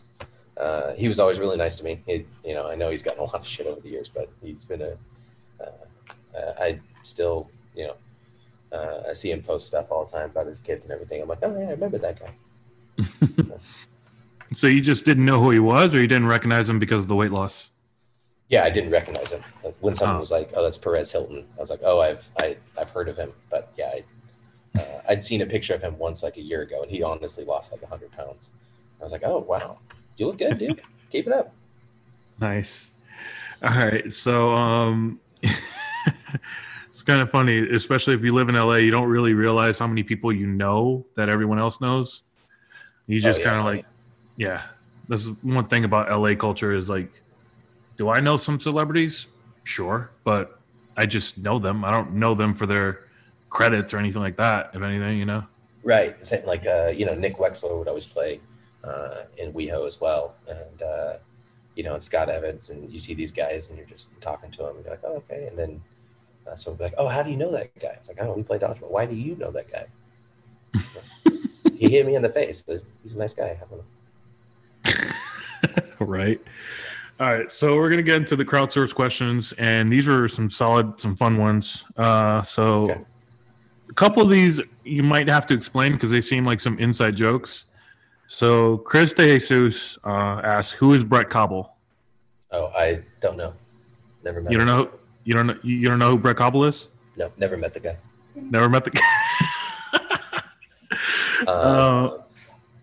[0.57, 2.01] uh, he was always really nice to me.
[2.05, 4.29] He, you know, I know he's gotten a lot of shit over the years, but
[4.41, 4.97] he's been a.
[5.61, 7.95] Uh, uh, I still, you know,
[8.71, 11.21] uh, I see him post stuff all the time about his kids and everything.
[11.21, 12.33] I'm like, oh yeah, I remember that guy.
[14.53, 17.07] so you just didn't know who he was, or you didn't recognize him because of
[17.07, 17.69] the weight loss?
[18.49, 19.43] Yeah, I didn't recognize him.
[19.63, 20.19] Like when someone oh.
[20.19, 23.17] was like, "Oh, that's Perez Hilton," I was like, "Oh, I've I, I've heard of
[23.17, 26.61] him," but yeah, I, uh, I'd seen a picture of him once like a year
[26.61, 28.49] ago, and he honestly lost like hundred pounds.
[28.99, 29.79] I was like, oh wow,
[30.17, 30.81] you look good, dude.
[31.09, 31.53] Keep it up.
[32.39, 32.91] Nice.
[33.63, 35.19] All right, so um,
[36.89, 38.75] it's kind of funny, especially if you live in LA.
[38.75, 42.23] You don't really realize how many people you know that everyone else knows.
[43.07, 43.85] You just oh, yeah, kind of like,
[44.37, 44.63] yeah.
[45.07, 47.11] This is one thing about LA culture is like,
[47.97, 49.27] do I know some celebrities?
[49.63, 50.59] Sure, but
[50.97, 51.85] I just know them.
[51.85, 53.01] I don't know them for their
[53.49, 54.71] credits or anything like that.
[54.73, 55.45] If anything, you know.
[55.83, 56.15] Right.
[56.45, 58.41] Like uh, you know, Nick Wexler would always play
[58.85, 60.35] uh, in WeHo as well.
[60.47, 61.13] And, uh,
[61.75, 64.57] you know, and Scott Evans, and you see these guys and you're just talking to
[64.57, 65.47] them and you're like, oh, okay.
[65.47, 65.81] And then
[66.47, 67.95] uh, be like, oh, how do you know that guy?
[67.99, 68.91] It's like, oh, we play dodgeball.
[68.91, 69.85] Why do you know that guy?
[71.77, 72.63] he hit me in the face.
[73.03, 73.57] He's a nice guy.
[75.99, 76.41] right.
[77.17, 80.99] All right, so we're gonna get into the crowdsource questions, and these are some solid,
[80.99, 81.85] some fun ones.
[81.95, 83.01] Uh, so, okay.
[83.89, 87.15] a couple of these you might have to explain because they seem like some inside
[87.15, 87.67] jokes.
[88.27, 91.69] So Chris DeJesus uh, asks, "Who is Brett Kauble?"
[92.51, 93.53] Oh, I don't know.
[94.23, 94.51] Never met.
[94.51, 94.77] You don't him.
[94.77, 94.91] know.
[95.23, 95.57] You don't know.
[95.63, 96.89] You don't know who Brett Kauble is?
[97.15, 97.97] No, never met the guy.
[98.35, 99.01] Never met the guy.
[101.47, 102.21] uh, uh,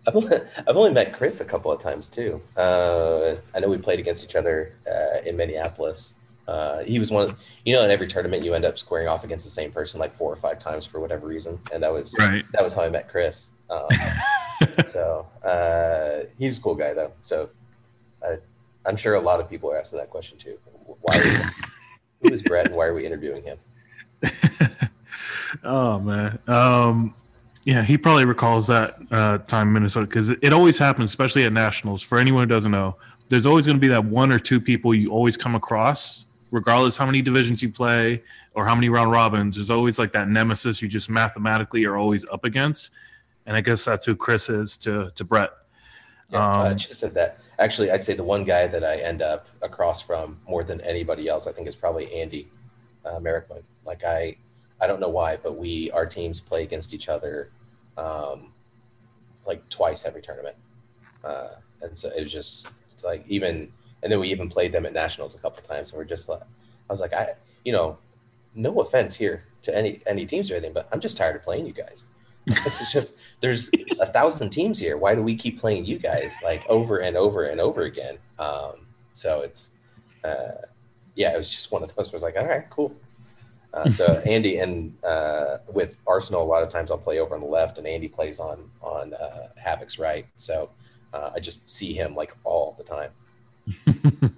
[0.07, 0.37] I've, only,
[0.67, 2.41] I've only met Chris a couple of times too.
[2.57, 6.15] Uh, I know we played against each other uh, in Minneapolis.
[6.47, 9.23] Uh, he was one of, you know, in every tournament you end up squaring off
[9.23, 12.13] against the same person like four or five times for whatever reason, and that was
[12.19, 12.43] right.
[12.51, 13.49] that was how I met Chris.
[13.69, 13.87] Um,
[14.87, 17.13] so uh, he's a cool guy though.
[17.21, 17.49] So
[18.23, 18.37] I,
[18.85, 20.57] I'm sure a lot of people are asking that question too.
[21.01, 21.19] Why?
[22.21, 23.57] who is Brett, and why are we interviewing him?
[25.63, 27.13] oh man, um,
[27.65, 31.53] yeah, he probably recalls that uh, time in Minnesota because it always happens, especially at
[31.53, 32.01] nationals.
[32.01, 32.97] For anyone who doesn't know,
[33.29, 36.97] there's always going to be that one or two people you always come across, regardless
[36.97, 38.23] how many divisions you play
[38.53, 39.55] or how many round robins.
[39.55, 42.91] There's always like that nemesis you just mathematically are always up against
[43.45, 45.51] and I guess that's who Chris is to to Brett.
[46.29, 47.39] Yeah, uh, um, uh, just said that.
[47.59, 51.27] Actually, I'd say the one guy that I end up across from more than anybody
[51.27, 52.49] else, I think, is probably Andy
[53.05, 53.63] uh, Merrickman.
[53.85, 54.37] Like I,
[54.81, 57.51] I don't know why, but we our teams play against each other,
[57.97, 58.51] um,
[59.45, 60.55] like twice every tournament,
[61.23, 63.71] uh, and so it was just it's like even
[64.01, 66.41] and then we even played them at nationals a couple times, and we're just like,
[66.41, 67.33] I was like, I,
[67.63, 67.97] you know,
[68.55, 71.65] no offense here to any any teams or anything, but I'm just tired of playing
[71.65, 72.05] you guys
[72.45, 73.69] this is just there's
[74.01, 74.97] a thousand teams here.
[74.97, 78.17] Why do we keep playing you guys like over and over and over again?
[78.39, 79.71] Um, so it's
[80.23, 80.65] uh,
[81.15, 82.07] yeah, it was just one of those.
[82.07, 82.95] where Was like, all right, cool.
[83.73, 87.41] Uh, so Andy and uh, with Arsenal, a lot of times I'll play over on
[87.41, 90.25] the left, and Andy plays on on uh, Havoc's right.
[90.35, 90.69] So
[91.13, 93.11] uh, I just see him like all the time.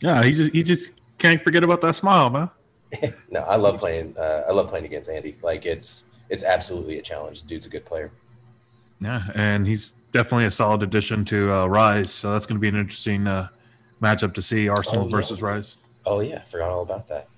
[0.00, 2.50] yeah, he just he just can't forget about that smile, man.
[3.30, 4.14] no, I love playing.
[4.16, 5.36] Uh, I love playing against Andy.
[5.42, 7.42] Like it's it's absolutely a challenge.
[7.42, 8.10] The dude's a good player.
[9.00, 12.10] Yeah, and he's definitely a solid addition to uh, Rise.
[12.10, 13.48] So that's going to be an interesting uh,
[14.02, 15.16] matchup to see Arsenal oh, yeah.
[15.16, 15.78] versus Rise.
[16.04, 17.28] Oh yeah, forgot all about that.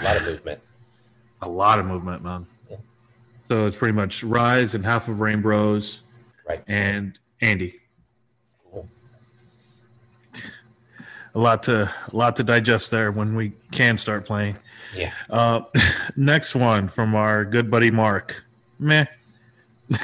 [0.00, 0.60] A lot of movement.
[1.42, 2.46] a lot of movement, man.
[2.70, 2.76] Yeah.
[3.42, 6.02] So it's pretty much Rise and half of Rainbows.
[6.48, 6.64] Right.
[6.66, 7.76] and Andy.
[8.72, 8.88] Cool.
[11.34, 14.58] A lot to a lot to digest there when we can start playing.
[14.96, 15.12] Yeah.
[15.28, 15.62] Uh,
[16.16, 18.44] next one from our good buddy Mark.
[18.78, 19.06] Meh.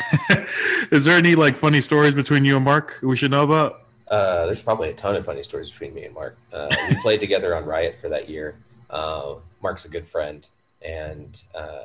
[0.91, 3.83] Is there any like funny stories between you and Mark we should know about?
[4.09, 6.39] Uh, there's probably a ton of funny stories between me and Mark.
[6.53, 8.57] Uh, we played together on Riot for that year.
[8.89, 10.47] Uh, Mark's a good friend,
[10.83, 11.85] and uh,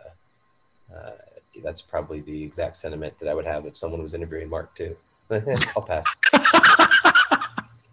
[0.95, 1.11] uh,
[1.63, 4.95] that's probably the exact sentiment that I would have if someone was interviewing Mark too.
[5.75, 6.05] I'll pass.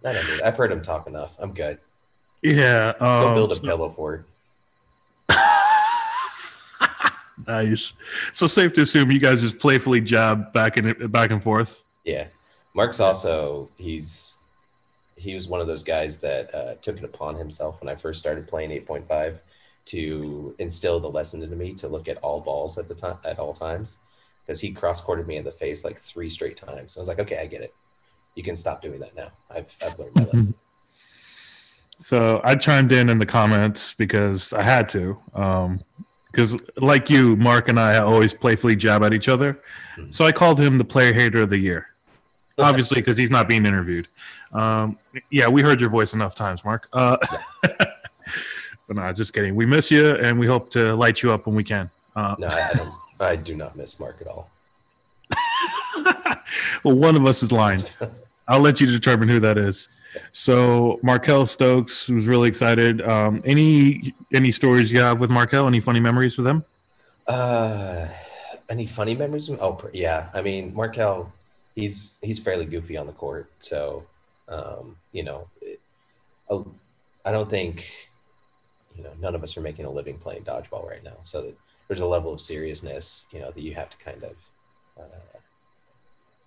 [0.02, 1.34] Not any- I've heard him talk enough.
[1.38, 1.78] I'm good.
[2.42, 2.94] Yeah.
[2.98, 4.24] Go Um, build a so- pillow it.
[7.46, 7.92] nice.
[8.32, 11.84] So safe to assume you guys just playfully jab back and back and forth.
[12.04, 12.26] Yeah,
[12.74, 14.38] Mark's also he's
[15.16, 18.20] he was one of those guys that uh, took it upon himself when I first
[18.20, 19.38] started playing 8.5
[19.86, 23.40] to instill the lesson into me to look at all balls at the time at
[23.40, 23.98] all times
[24.46, 26.96] because he cross courted me in the face like three straight times.
[26.96, 27.74] I was like, okay, I get it.
[28.38, 29.30] You can stop doing that now.
[29.50, 30.54] I've I've learned my lesson.
[32.00, 35.18] So I chimed in in the comments because I had to.
[35.34, 35.80] Um,
[36.30, 39.60] because like you, Mark and I always playfully jab at each other.
[40.10, 41.88] So I called him the player hater of the year.
[42.56, 44.06] Obviously, because he's not being interviewed.
[44.52, 44.96] Um,
[45.30, 46.88] yeah, we heard your voice enough times, Mark.
[46.92, 47.16] Uh,
[47.62, 47.98] but
[48.90, 49.56] no, just kidding.
[49.56, 51.90] We miss you, and we hope to light you up when we can.
[52.14, 52.94] Uh, No, I don't.
[53.18, 54.48] I do not miss Mark at all.
[56.84, 57.82] well, one of us is lying.
[58.48, 59.88] I'll let you determine who that is.
[60.32, 63.02] So Markel Stokes was really excited.
[63.02, 65.66] Um, any any stories you have with Markel?
[65.66, 66.64] Any funny memories with him?
[67.26, 68.08] Uh,
[68.70, 69.50] any funny memories?
[69.50, 70.28] Oh, yeah.
[70.32, 71.30] I mean, Markel,
[71.74, 74.04] he's he's fairly goofy on the court, so
[74.48, 75.48] um, you know,
[77.24, 77.86] I don't think
[78.96, 81.18] you know none of us are making a living playing dodgeball right now.
[81.22, 81.52] So
[81.86, 84.36] there's a level of seriousness, you know, that you have to kind of
[84.98, 85.38] uh,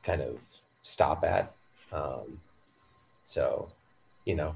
[0.04, 0.39] kind of
[0.82, 1.54] stop at.
[1.92, 2.39] Um,
[3.24, 3.70] so,
[4.26, 4.56] you know,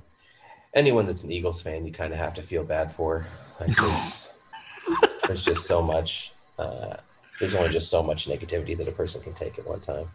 [0.73, 3.25] anyone that's an Eagles fan, you kind of have to feel bad for.
[3.59, 4.29] Like, there's,
[5.27, 6.31] there's just so much.
[6.57, 6.95] Uh,
[7.39, 10.07] there's only just so much negativity that a person can take at one time.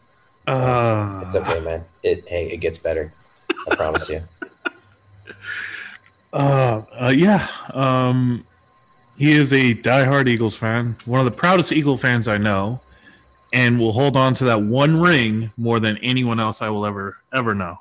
[0.47, 1.85] Uh, It's okay, man.
[2.03, 3.13] It hey, it gets better.
[3.71, 4.23] I promise you.
[6.33, 7.49] Uh, uh, yeah.
[7.75, 8.47] Um,
[9.19, 12.81] he is a diehard Eagles fan, one of the proudest Eagle fans I know,
[13.53, 17.19] and will hold on to that one ring more than anyone else I will ever
[17.33, 17.79] ever know.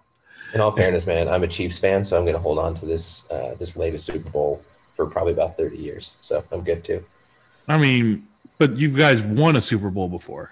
[0.54, 2.86] In all fairness, man, I'm a Chiefs fan, so I'm going to hold on to
[2.86, 4.64] this uh, this latest Super Bowl
[4.96, 6.14] for probably about 30 years.
[6.22, 7.04] So I'm good too.
[7.68, 10.52] I mean, but you guys won a Super Bowl before.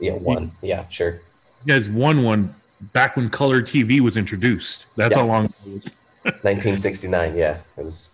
[0.00, 0.52] Yeah, one.
[0.62, 1.20] Yeah, sure.
[1.64, 2.54] You guys won one
[2.92, 4.86] back when color TV was introduced.
[4.96, 5.22] That's Yeah.
[5.22, 5.44] how long.
[5.66, 5.90] It was.
[6.24, 7.36] 1969.
[7.36, 8.12] Yeah, it was.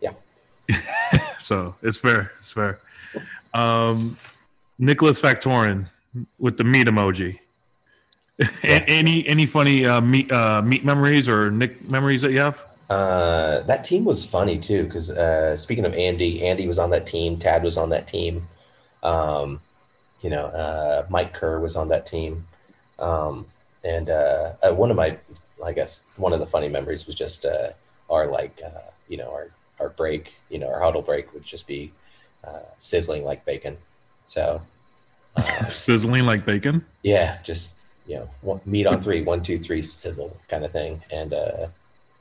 [0.00, 0.12] Yeah.
[1.40, 2.32] so it's fair.
[2.40, 2.78] It's fair.
[3.52, 4.16] Um,
[4.78, 5.88] Nicholas Factorin
[6.38, 7.38] with the meat emoji.
[8.62, 12.64] Any any funny uh, meat uh, meat memories or Nick memories that you have?
[12.90, 17.06] Uh, that team was funny too, because uh, speaking of Andy, Andy was on that
[17.06, 17.38] team.
[17.38, 18.46] Tad was on that team.
[19.02, 19.60] Um,
[20.20, 22.46] you know, uh, Mike Kerr was on that team.
[22.98, 23.46] Um,
[23.84, 25.16] and uh, uh, one of my,
[25.64, 27.70] I guess, one of the funny memories was just uh,
[28.10, 29.50] our like, uh, you know, our
[29.80, 31.92] our break, you know, our huddle break would just be
[32.44, 33.76] uh, sizzling like bacon.
[34.26, 34.62] So,
[35.36, 36.84] uh, Sizzling like bacon.
[37.02, 41.02] yeah, just you know, one, meat on three, one, two, three, sizzle kind of thing.
[41.10, 41.68] And uh,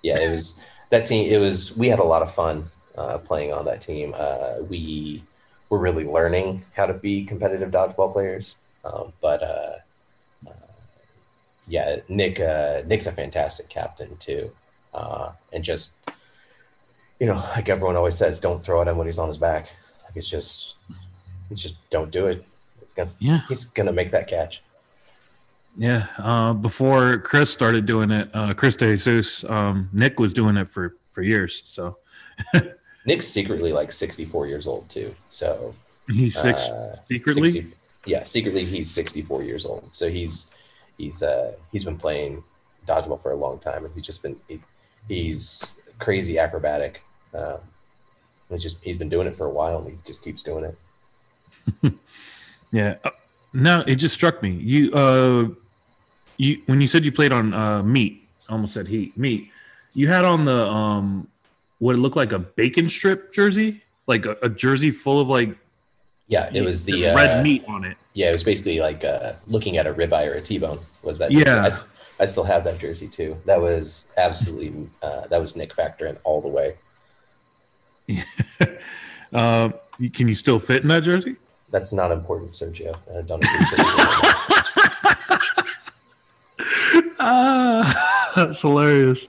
[0.01, 0.55] yeah, it was
[0.91, 1.31] that team.
[1.31, 4.13] It was we had a lot of fun uh, playing on that team.
[4.17, 5.23] Uh, we
[5.69, 8.55] were really learning how to be competitive dodgeball players.
[8.85, 9.75] Um, but uh,
[10.47, 10.51] uh,
[11.67, 14.51] yeah, Nick uh, Nick's a fantastic captain too,
[14.93, 15.91] uh, and just
[17.19, 19.71] you know, like everyone always says, don't throw at him when he's on his back.
[20.03, 20.73] Like it's just,
[21.53, 22.43] it's just don't do it.
[22.81, 23.41] It's gonna, Yeah.
[23.47, 24.61] he's gonna make that catch.
[25.77, 26.07] Yeah.
[26.17, 30.69] Uh, before Chris started doing it, uh, Chris De Jesus, um, Nick was doing it
[30.69, 31.61] for for years.
[31.65, 31.97] So
[33.05, 35.13] Nick's secretly like 64 years old too.
[35.29, 35.73] So
[36.07, 37.51] he's six uh, secretly.
[37.51, 37.75] 60
[38.05, 39.87] yeah, secretly he's 64 years old.
[39.91, 40.47] So he's
[40.97, 42.43] he's uh, he's been playing
[42.87, 44.59] dodgeball for a long time, and he's just been he,
[45.07, 47.01] he's crazy acrobatic.
[47.33, 47.59] Um,
[48.49, 50.77] he's just he's been doing it for a while, and he just keeps doing it.
[52.73, 52.95] Yeah.
[53.03, 53.11] Uh,
[53.53, 54.51] no, it just struck me.
[54.51, 55.47] You uh
[56.37, 59.51] you when you said you played on uh meat, almost said heat, meat.
[59.93, 61.27] You had on the um
[61.77, 65.55] what it looked like a bacon strip jersey, like a, a jersey full of like
[66.27, 67.95] Yeah, it was the uh, red meat on it.
[68.13, 70.79] Yeah, it was basically like uh, looking at a ribeye or a T-bone.
[71.03, 71.31] Was that?
[71.31, 71.63] Yeah.
[71.63, 73.37] I, I still have that jersey too.
[73.45, 76.75] That was absolutely uh, that was Nick Factorin all the way.
[79.33, 79.71] Uh,
[80.13, 81.35] can you still fit in that jersey?
[81.73, 82.95] That's not important, Sergio.
[83.17, 83.87] I don't appreciate it.
[87.25, 89.27] Ah, that's hilarious.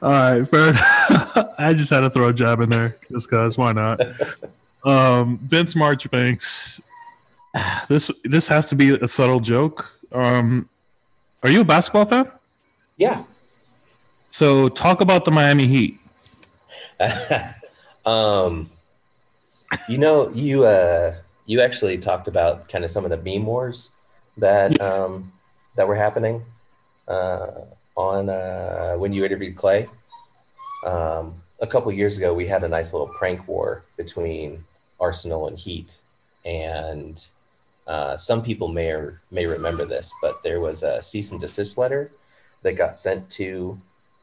[0.00, 0.72] All right, fair.
[1.58, 3.58] I just had to throw a jab in there just because.
[3.58, 4.00] Why not?
[4.84, 6.80] Um, Vince Marchbanks.
[7.88, 9.92] This this has to be a subtle joke.
[10.12, 10.70] Um,
[11.42, 12.30] are you a basketball fan?
[12.96, 13.24] yeah.
[14.30, 15.98] So talk about the Miami Heat.
[18.06, 18.70] um,
[19.88, 21.12] you know, you uh,
[21.46, 23.92] you actually talked about kind of some of the meme wars
[24.36, 25.32] that um,
[25.76, 26.44] that were happening
[27.08, 27.52] uh,
[27.96, 29.86] on uh, when you interviewed Clay.
[30.84, 34.64] Um, a couple years ago, we had a nice little prank war between
[35.00, 35.96] Arsenal and Heat,
[36.44, 37.24] and
[37.86, 41.78] uh, some people may or may remember this, but there was a cease and desist
[41.78, 42.10] letter
[42.62, 43.78] that got sent to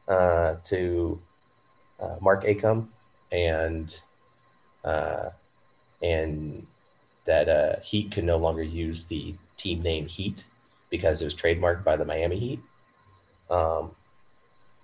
[0.06, 1.20] uh, to
[1.98, 2.86] uh, Mark Acom
[3.32, 3.98] and
[4.84, 5.30] uh,
[6.02, 6.66] and
[7.24, 10.44] that uh, Heat could no longer use the team name Heat
[10.90, 12.60] because it was trademarked by the Miami Heat.
[13.50, 13.90] Um,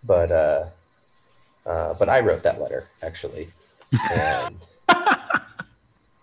[0.05, 0.66] but uh,
[1.66, 3.49] uh, but I wrote that letter actually,
[4.12, 4.57] and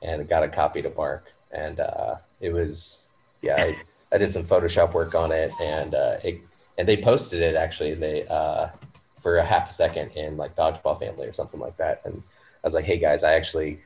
[0.01, 3.03] and got a copy to Mark, and uh, it was
[3.41, 3.75] yeah I,
[4.13, 6.41] I did some Photoshop work on it, and uh, it
[6.77, 8.69] and they posted it actually they uh,
[9.21, 12.67] for a half a second in like Dodgeball Family or something like that, and I
[12.67, 13.79] was like, hey guys, I actually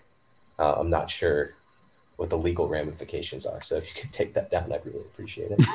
[0.58, 1.54] uh, I'm not sure
[2.22, 5.50] what the legal ramifications are, so if you could take that down, I'd really appreciate
[5.52, 5.60] it.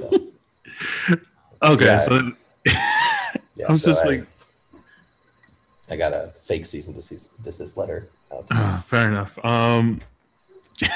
[0.00, 1.16] So,
[1.62, 1.98] Okay, Yeah.
[2.00, 2.32] so
[3.54, 4.26] yeah, I was so just I, like,
[5.90, 8.46] I got a fake season desist, desist letter out.
[8.52, 9.38] ah, fair enough.
[9.44, 10.00] Um,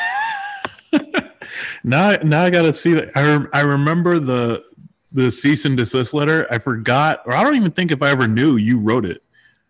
[1.84, 3.10] now, now I gotta see that.
[3.14, 4.64] I rem- I remember the
[5.12, 6.46] the cease and desist letter.
[6.50, 9.22] I forgot, or I don't even think if I ever knew you wrote it.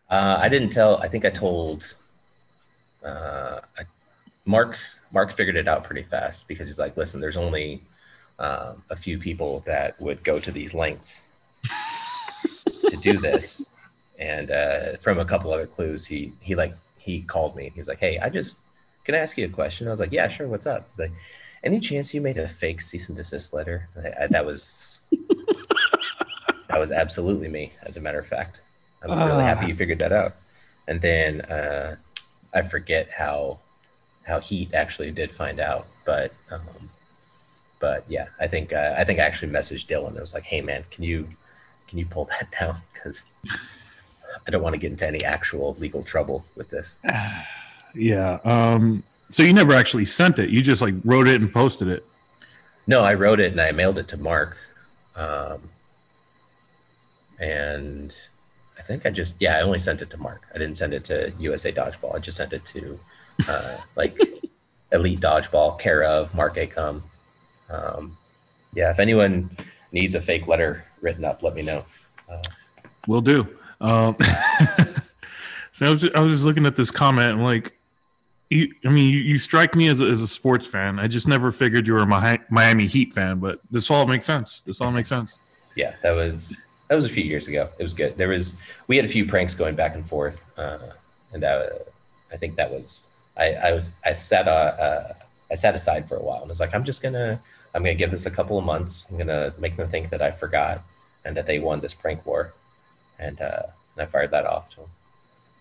[0.09, 0.99] Uh, I didn't tell.
[0.99, 1.95] I think I told
[3.05, 3.83] uh, I,
[4.49, 4.77] Mark.
[5.13, 7.83] Mark figured it out pretty fast because he's like, "Listen, there's only
[8.39, 11.23] um, a few people that would go to these lengths
[12.91, 13.65] to do this."
[14.21, 17.71] And uh, from a couple other clues, he he like he called me.
[17.73, 18.59] He was like, "Hey, I just
[19.05, 20.49] can I ask you a question?" I was like, "Yeah, sure.
[20.49, 21.13] What's up?" He's like,
[21.63, 25.03] "Any chance you made a fake cease and desist letter?" I, I, that was
[26.69, 28.61] that was absolutely me, as a matter of fact.
[29.05, 29.55] I'm really Ah.
[29.55, 30.35] happy you figured that out.
[30.89, 31.95] And then uh,
[32.53, 33.61] I forget how
[34.29, 36.61] how Heat actually did find out, but um,
[37.81, 40.17] but yeah, I think uh, I think I actually messaged Dylan.
[40.17, 41.27] I was like, "Hey man, can you
[41.89, 42.77] can you pull that down?
[42.93, 43.25] Because
[44.47, 46.97] I don't want to get into any actual legal trouble with this."
[47.95, 48.39] Yeah.
[48.45, 49.03] Um.
[49.31, 50.51] So you never actually sent it.
[50.51, 52.05] You just like wrote it and posted it.
[52.87, 54.59] No, I wrote it and I mailed it to Mark.
[55.17, 55.61] Um,
[57.39, 58.15] and
[58.79, 60.43] I think I just, yeah, I only sent it to Mark.
[60.55, 62.15] I didn't send it to USA Dodgeball.
[62.15, 62.99] I just sent it to
[63.47, 64.19] uh, like
[64.93, 67.03] Elite Dodgeball, care of Mark Acom.
[67.71, 68.17] Um,
[68.73, 69.51] yeah, if anyone
[69.93, 71.85] needs a fake letter written up, let me know.
[72.31, 72.43] Uh,
[73.07, 73.47] Will do.
[73.81, 74.17] Um,
[75.73, 77.79] so I was, just, I was just looking at this comment and like,
[78.51, 80.99] you, I mean, you, you strike me as a, as a sports fan.
[80.99, 84.61] I just never figured you were a Miami Heat fan, but this all makes sense.
[84.61, 85.39] This all makes sense.
[85.75, 87.69] yeah, that was that was a few years ago.
[87.79, 88.17] It was good.
[88.17, 90.79] There was we had a few pranks going back and forth, uh,
[91.33, 91.89] and that
[92.33, 93.09] I think that was
[93.39, 95.13] I, I was I sat uh, uh,
[95.51, 97.41] I sat aside for a while and was like I'm just gonna
[97.75, 99.07] I'm gonna give this a couple of months.
[99.11, 100.83] I'm gonna make them think that I forgot
[101.25, 102.53] and that they won this prank war,
[103.19, 103.63] and, uh,
[103.97, 104.73] and I fired that off.
[104.75, 104.89] So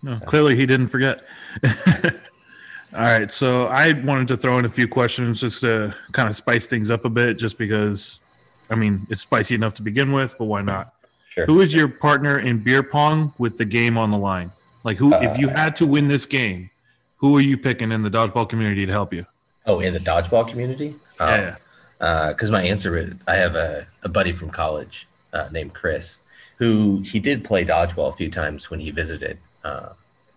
[0.02, 1.22] No, clearly he didn't forget.
[2.94, 6.36] All right, so I wanted to throw in a few questions just to kind of
[6.38, 8.22] spice things up a bit, just because,
[8.70, 10.94] I mean, it's spicy enough to begin with, but why not?
[11.30, 11.46] sure.
[11.48, 14.52] Who is your partner in beer pong with the game on the line?
[14.86, 16.70] Like, who, if you Uh, had to win this game,
[17.18, 19.26] who are you picking in the dodgeball community to help you?
[19.66, 20.96] Oh, in the dodgeball community?
[21.20, 21.30] Um,
[22.00, 22.30] Yeah.
[22.30, 26.20] because my answer is I have a, a buddy from college uh, named Chris
[26.58, 29.90] who he did play dodgeball a few times when he visited uh,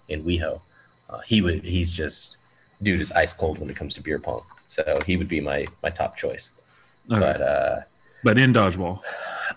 [0.08, 0.60] in WeHo.
[1.08, 2.36] Uh, he would he's just
[2.82, 5.66] dude is ice cold when it comes to beer pong, so he would be my
[5.82, 6.50] my top choice.
[7.10, 7.18] Okay.
[7.20, 7.80] But uh,
[8.22, 9.00] but in dodgeball.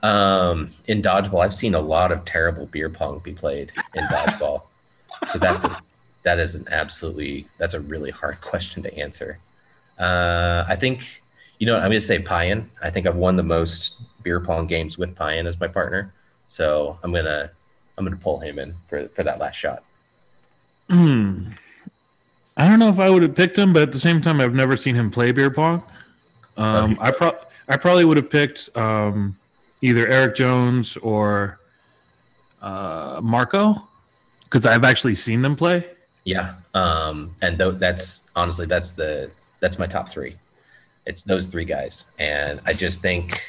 [0.04, 4.64] um, in dodgeball, I've seen a lot of terrible beer pong be played in dodgeball,
[5.28, 5.82] so that's a
[6.24, 9.40] that is an absolutely that's a really hard question to answer.
[10.00, 11.22] Uh, I think
[11.60, 12.70] you know I'm going to say Payan.
[12.82, 16.14] I think I've won the most beer pong games with Payan as my partner,
[16.48, 17.52] so I'm gonna
[17.98, 19.84] I'm gonna pull him in for for that last shot.
[20.90, 21.52] Hmm.
[22.56, 24.54] I don't know if I would have picked him, but at the same time, I've
[24.54, 25.84] never seen him play beer pong.
[26.56, 29.38] Um, I pro- I probably would have picked um,
[29.82, 31.60] either Eric Jones or
[32.62, 33.88] uh, Marco
[34.44, 35.90] because I've actually seen them play.
[36.26, 40.38] Yeah, um, and th- that's honestly that's the that's my top three.
[41.06, 43.42] It's those three guys, and I just think,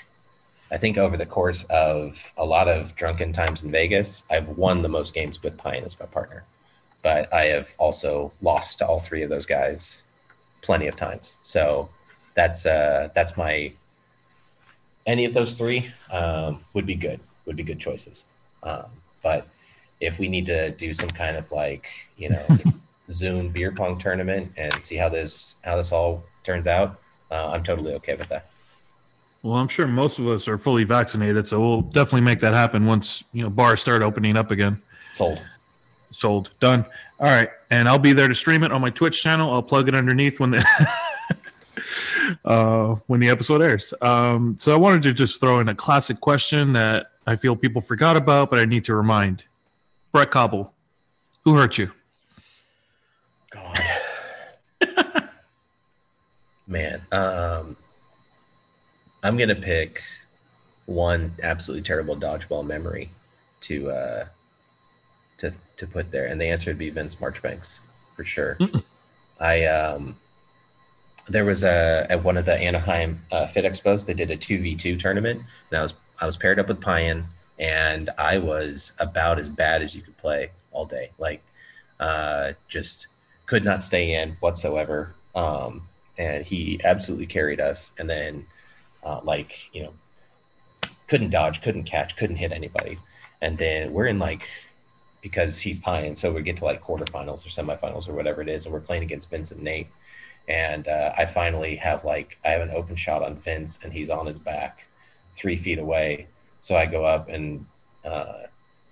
[0.72, 4.82] I think over the course of a lot of drunken times in Vegas, I've won
[4.82, 6.44] the most games with Pine as my partner,
[7.02, 10.04] but I have also lost to all three of those guys
[10.62, 11.36] plenty of times.
[11.42, 11.88] So
[12.34, 13.72] that's uh, that's my
[15.06, 17.20] any of those three um, would be good.
[17.46, 18.24] Would be good choices.
[18.62, 18.86] Um,
[19.22, 19.46] but
[20.04, 21.86] if we need to do some kind of like
[22.16, 22.46] you know
[23.10, 27.00] Zoom beer pong tournament and see how this how this all turns out,
[27.30, 28.50] uh, I'm totally okay with that.
[29.42, 32.86] Well, I'm sure most of us are fully vaccinated, so we'll definitely make that happen
[32.86, 34.80] once you know bars start opening up again.
[35.12, 35.42] Sold.
[36.10, 36.50] Sold.
[36.60, 36.84] Done.
[37.20, 39.52] All right, and I'll be there to stream it on my Twitch channel.
[39.52, 40.66] I'll plug it underneath when the
[42.44, 43.94] uh, when the episode airs.
[44.00, 47.80] Um, so I wanted to just throw in a classic question that I feel people
[47.80, 49.44] forgot about, but I need to remind.
[50.14, 50.70] Brett Kauble,
[51.44, 51.90] who hurt you?
[53.50, 53.80] God.
[56.68, 57.76] Man, um,
[59.24, 60.04] I'm gonna pick
[60.86, 63.10] one absolutely terrible dodgeball memory
[63.62, 64.26] to uh,
[65.38, 67.80] to to put there, and the answer would be Vince Marchbanks
[68.14, 68.56] for sure.
[69.40, 70.14] I um,
[71.28, 74.06] there was a at one of the Anaheim uh, Fit Expos.
[74.06, 75.42] They did a two v two tournament,
[75.72, 77.26] and I was I was paired up with Payan,
[77.58, 81.10] and I was about as bad as you could play all day.
[81.18, 81.42] Like,
[82.00, 83.06] uh, just
[83.46, 85.14] could not stay in whatsoever.
[85.34, 85.82] Um,
[86.18, 87.92] and he absolutely carried us.
[87.98, 88.46] And then,
[89.02, 89.92] uh, like you know,
[91.08, 92.98] couldn't dodge, couldn't catch, couldn't hit anybody.
[93.42, 94.48] And then we're in like
[95.22, 98.66] because he's Payan, so we get to like quarterfinals or semifinals or whatever it is,
[98.66, 99.88] and we're playing against Vincent Nate
[100.48, 104.10] and uh, I finally have like I have an open shot on Vince, and he's
[104.10, 104.84] on his back,
[105.34, 106.26] three feet away.
[106.64, 107.66] So I go up and
[108.06, 108.44] uh,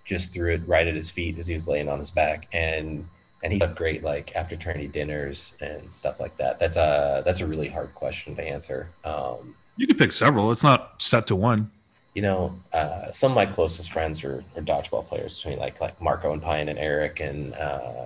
[0.04, 3.08] just threw it right at his feet as he was laying on his back, and
[3.42, 6.58] and he looked great like after tourney dinners and stuff like that.
[6.58, 8.90] That's a that's a really hard question to answer.
[9.06, 10.52] Um, you could pick several.
[10.52, 11.70] It's not set to one.
[12.12, 15.38] You know, uh, some of my closest friends are, are dodgeball players.
[15.38, 18.04] Between like like Marco and Pine and Eric and uh,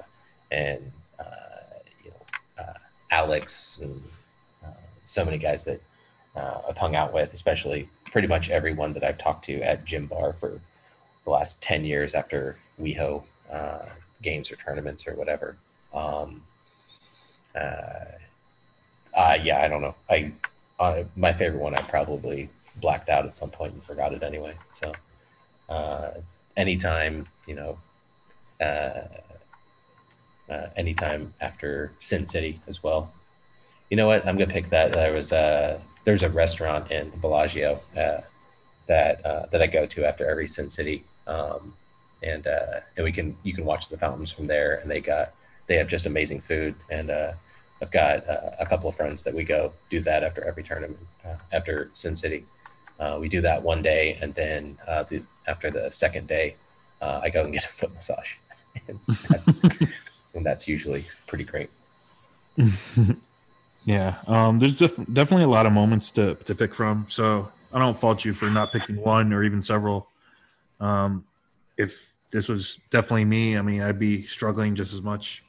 [0.52, 0.92] and
[3.10, 4.00] Alex and
[4.64, 4.68] uh,
[5.04, 5.80] so many guys that
[6.36, 10.06] uh, I've hung out with, especially pretty much everyone that I've talked to at Gym
[10.06, 10.60] Bar for
[11.24, 13.86] the last 10 years after WeHo uh,
[14.22, 15.56] games or tournaments or whatever.
[15.92, 16.42] Um,
[17.54, 18.04] uh,
[19.16, 19.94] uh, yeah, I don't know.
[20.10, 20.32] I
[20.78, 24.54] uh, my favorite one I probably blacked out at some point and forgot it anyway.
[24.72, 24.92] So
[26.56, 27.78] anytime you know
[30.48, 33.12] uh, anytime after Sin City as well.
[33.90, 34.26] You know what?
[34.26, 34.92] I'm gonna pick that.
[34.92, 38.20] There was a there's a restaurant in Bellagio uh,
[38.86, 41.74] that uh, that I go to after every Sin City, um,
[42.22, 45.34] and uh, and we can you can watch the fountains from there, and they got
[45.66, 47.32] they have just amazing food, and uh,
[47.82, 51.04] I've got uh, a couple of friends that we go do that after every tournament
[51.52, 52.44] after Sin City.
[53.18, 56.54] we do that one day, and then the, after the second day,
[57.02, 58.34] I go and get a foot massage.
[60.34, 61.70] and that's usually pretty great.
[63.86, 67.06] yeah, um, there's def- definitely a lot of moments to to pick from.
[67.08, 70.08] So I don't fault you for not picking one or even several.
[70.80, 71.24] Um,
[71.78, 75.44] if this was definitely me, I mean, I'd be struggling just as much.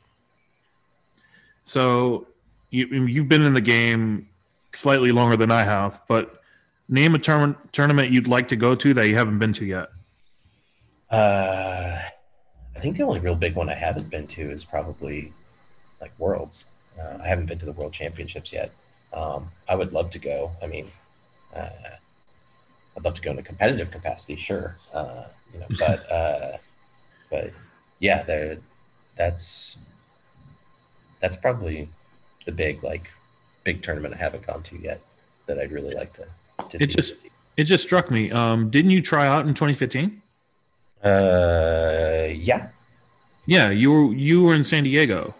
[1.64, 2.28] So
[2.70, 4.30] you you've been in the game
[4.72, 6.40] slightly longer than I have, but
[6.88, 9.90] name a tournament tournament you'd like to go to that you haven't been to yet.
[11.10, 12.00] Uh
[12.76, 15.34] I think the only real big one I haven't been to is probably
[16.00, 16.66] like Worlds.
[17.00, 18.72] Uh, I haven't been to the World Championships yet.
[19.14, 20.52] Um, I would love to go.
[20.62, 20.92] I mean,
[21.56, 21.70] uh,
[22.96, 24.76] I'd love to go in a competitive capacity, sure.
[24.94, 26.58] Uh, you know, but uh,
[27.30, 27.52] but
[28.00, 28.58] yeah, there.
[29.16, 29.78] That's
[31.22, 31.90] that's probably
[32.46, 33.10] the big like
[33.64, 35.02] big tournament I haven't gone to yet
[35.48, 36.28] that I'd really like to.
[36.70, 37.26] to it just
[37.56, 38.32] it just struck me.
[38.32, 40.22] Um, didn't you try out in 2015?
[41.04, 42.68] Uh, yeah.
[43.46, 45.34] Yeah, you were you were in San Diego.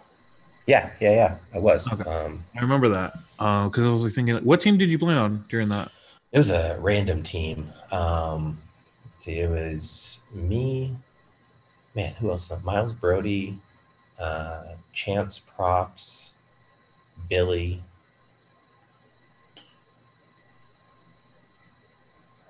[0.68, 1.36] Yeah, yeah, yeah.
[1.54, 1.90] I was.
[1.90, 2.08] Okay.
[2.08, 5.14] Um, I remember that because uh, I was like thinking, what team did you play
[5.14, 5.90] on during that?
[6.30, 7.72] It was a random team.
[7.90, 8.58] Um,
[9.16, 10.94] see, it was me.
[11.94, 12.52] Man, who else?
[12.62, 13.58] Miles Brody,
[14.20, 16.32] uh, Chance Props,
[17.30, 17.82] Billy.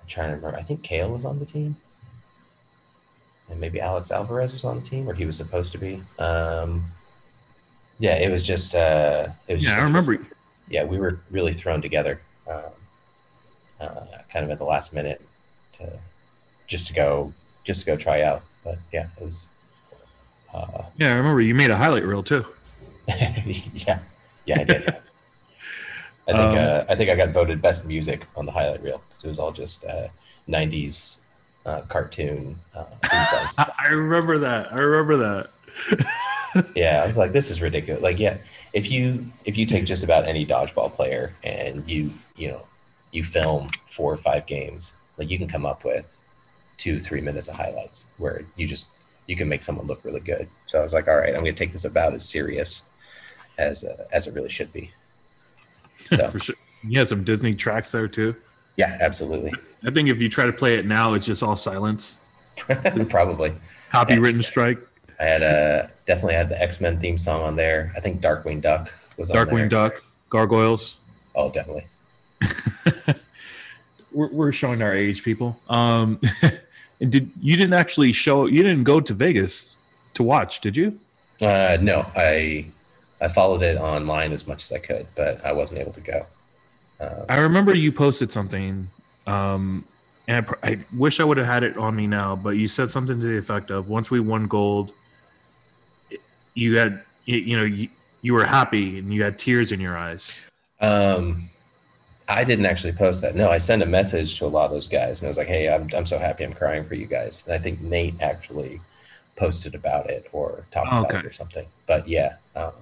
[0.01, 0.57] I'm trying to remember.
[0.57, 1.77] I think Kale was on the team
[3.49, 6.01] and maybe Alex Alvarez was on the team, or he was supposed to be.
[6.19, 6.83] Um,
[7.99, 8.73] yeah, it was just.
[8.73, 10.25] Uh, it was yeah, just I remember.
[10.69, 12.61] Yeah, we were really thrown together, um,
[13.79, 15.21] uh, kind of at the last minute,
[15.77, 15.91] to
[16.67, 17.33] just to go,
[17.65, 18.43] just to go try out.
[18.63, 19.43] But yeah, it was.
[20.53, 22.45] Uh, yeah, I remember you made a highlight reel too.
[23.07, 23.99] yeah,
[24.45, 24.95] yeah, I did.
[26.27, 29.01] I think Um, uh, I think I got voted best music on the highlight reel
[29.09, 30.07] because it was all just uh,
[30.47, 31.17] '90s
[31.65, 33.55] uh, cartoon uh, theme songs.
[33.57, 34.71] I, I remember that.
[34.71, 35.49] I remember that.
[36.75, 38.01] yeah, I was like, this is ridiculous.
[38.01, 38.37] Like, yeah,
[38.73, 42.65] if you if you take just about any dodgeball player and you you know
[43.11, 46.17] you film four or five games, like you can come up with
[46.77, 48.89] two three minutes of highlights where you just
[49.27, 50.47] you can make someone look really good.
[50.65, 52.83] So I was like, all right, I'm going to take this about as serious
[53.57, 54.91] as uh, as it really should be.
[56.09, 56.55] So For sure.
[56.81, 58.33] You had some Disney tracks there too.
[58.77, 62.21] yeah, absolutely, I think if you try to play it now, it's just all silence.
[63.09, 63.53] probably.
[63.91, 64.79] Copywritten strike.
[65.19, 67.91] I had uh, definitely had the X Men theme song on there.
[67.95, 69.35] I think Darkwing Duck was on.
[69.35, 70.01] Darkwing Duck.
[70.29, 70.99] Gargoyles.
[71.35, 71.85] Oh, definitely.
[74.11, 75.59] We're, we're showing our age, people.
[75.69, 76.19] Um,
[76.99, 78.47] and did you didn't actually show?
[78.47, 79.77] You didn't go to Vegas
[80.15, 80.99] to watch, did you?
[81.39, 82.65] Uh, no, I
[83.21, 86.25] I followed it online as much as I could, but I wasn't able to go.
[86.99, 88.89] Uh, I remember you posted something,
[89.27, 89.85] um,
[90.27, 92.35] and I, pr- I wish I would have had it on me now.
[92.35, 94.91] But you said something to the effect of, "Once we won gold,
[96.53, 97.89] you had, you, you know, you,
[98.21, 100.41] you were happy and you had tears in your eyes."
[100.81, 101.49] um,
[102.27, 103.35] I didn't actually post that.
[103.35, 105.47] No, I sent a message to a lot of those guys, and I was like,
[105.47, 106.43] "Hey, I'm I'm so happy.
[106.43, 108.79] I'm crying for you guys." And I think Nate actually
[109.35, 111.65] posted about it or talked about it or something.
[111.87, 112.73] But yeah, um,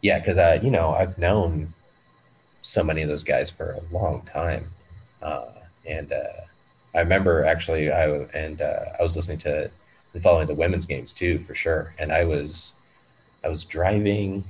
[0.00, 1.74] yeah, because I you know I've known
[2.62, 4.66] so many of those guys for a long time,
[5.22, 5.46] uh,
[5.84, 6.42] and uh,
[6.94, 9.70] I remember actually I and uh, I was listening to
[10.14, 12.72] and following the women's games too for sure, and I was
[13.44, 14.44] I was driving.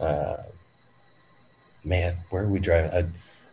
[0.00, 0.36] Uh,
[1.84, 2.90] man, where are we driving?
[2.92, 3.04] I,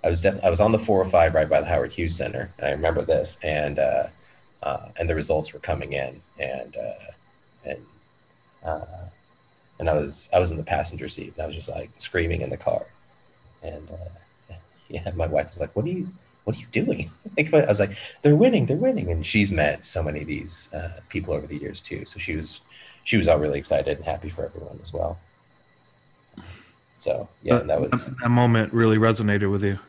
[0.05, 2.68] I was def- I was on the 405 right by the Howard Hughes Center, and
[2.68, 4.07] I remember this, and uh,
[4.61, 7.11] uh, and the results were coming in, and uh,
[7.66, 7.86] and
[8.63, 8.86] uh,
[9.80, 12.41] and I was I was in the passenger seat, and I was just like screaming
[12.41, 12.86] in the car,
[13.63, 14.53] and uh,
[14.89, 16.07] yeah, my wife was like, "What are you?"
[16.43, 17.09] What are you doing?
[17.38, 20.70] Like, I was like, they're winning, they're winning, and she's met so many of these
[21.09, 22.05] people over the years too.
[22.05, 22.61] So she was,
[23.06, 25.18] she was all really excited and happy for everyone as well.
[26.99, 29.80] So yeah, But that was that moment really resonated with you.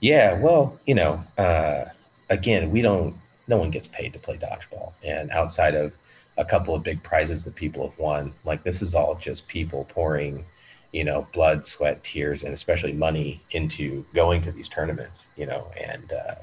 [0.00, 1.86] yeah, well, you know, uh,
[2.30, 3.14] again, we don't.
[3.48, 5.92] No one gets paid to play dodgeball, and outside of
[6.38, 9.84] a couple of big prizes that people have won, like this is all just people
[9.90, 10.44] pouring,
[10.92, 15.66] you know, blood, sweat, tears, and especially money into going to these tournaments, you know,
[15.80, 16.34] and uh,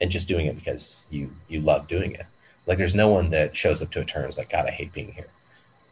[0.00, 2.26] and just doing it because you you love doing it.
[2.66, 5.12] Like, there's no one that shows up to a tournament like, God, I hate being
[5.12, 5.28] here.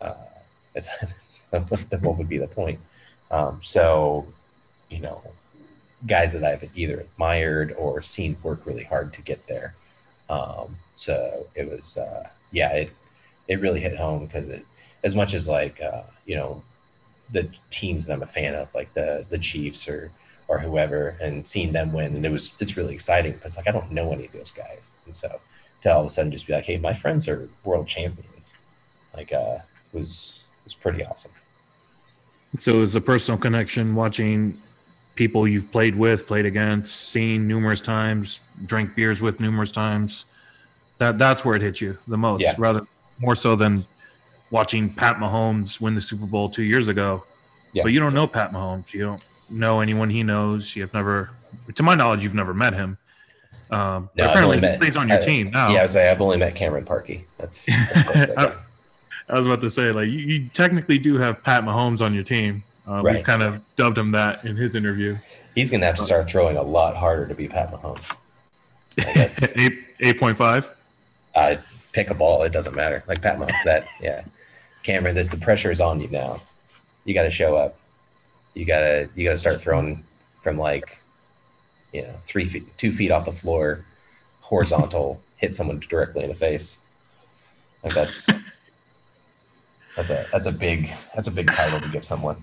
[0.00, 0.14] Uh,
[0.74, 0.88] it's
[1.50, 2.80] what would be the point?
[3.30, 4.26] Um, so,
[4.90, 5.22] you know,
[6.06, 9.74] guys that I've either admired or seen work really hard to get there.
[10.28, 12.92] Um, so it was, uh, yeah, it
[13.48, 14.64] it really hit home because it,
[15.04, 16.62] as much as like uh, you know,
[17.32, 20.10] the teams that I'm a fan of, like the the Chiefs or
[20.48, 23.72] or whoever, and seeing them win, and it was it's really exciting because like I
[23.72, 25.40] don't know any of those guys, and so
[25.82, 28.54] to all of a sudden just be like, hey, my friends are world champions,
[29.14, 29.58] like uh,
[29.96, 31.32] was was pretty awesome.
[32.58, 34.60] So it's a personal connection watching
[35.14, 40.26] people you've played with, played against, seen numerous times, drank beers with numerous times.
[40.98, 42.54] That that's where it hit you the most, Yeah.
[42.58, 42.82] rather
[43.18, 43.84] more so than
[44.50, 47.24] watching Pat Mahomes win the Super Bowl two years ago.
[47.72, 47.82] Yeah.
[47.82, 48.94] But you don't know Pat Mahomes.
[48.94, 50.74] You don't know anyone he knows.
[50.76, 51.30] You've never,
[51.74, 52.96] to my knowledge, you've never met him.
[53.70, 55.70] Um, No, apparently he met- plays on your I- team now.
[55.70, 57.24] Yeah, I was like, I've only met Cameron Parkey.
[57.38, 58.54] That's, that's I.
[59.28, 62.22] I was about to say, like, you, you technically do have Pat Mahomes on your
[62.22, 62.62] team.
[62.86, 65.18] Uh, We've kind of dubbed him that in his interview.
[65.56, 68.14] he's gonna have to start throwing a lot harder to be Pat Mahomes.
[68.98, 70.72] Like, Eight eight point five.
[71.34, 71.58] I
[71.92, 73.02] pick a ball, it doesn't matter.
[73.08, 74.22] Like Pat Mahomes, that yeah.
[74.84, 76.40] Cameron, this the pressure is on you now.
[77.04, 77.76] You got to show up.
[78.54, 80.04] You gotta you gotta start throwing
[80.44, 80.96] from like,
[81.92, 83.84] you know, three feet, two feet off the floor,
[84.40, 86.78] horizontal, hit someone directly in the face.
[87.82, 88.28] Like that's
[89.96, 92.36] that's a that's a big that's a big title to give someone.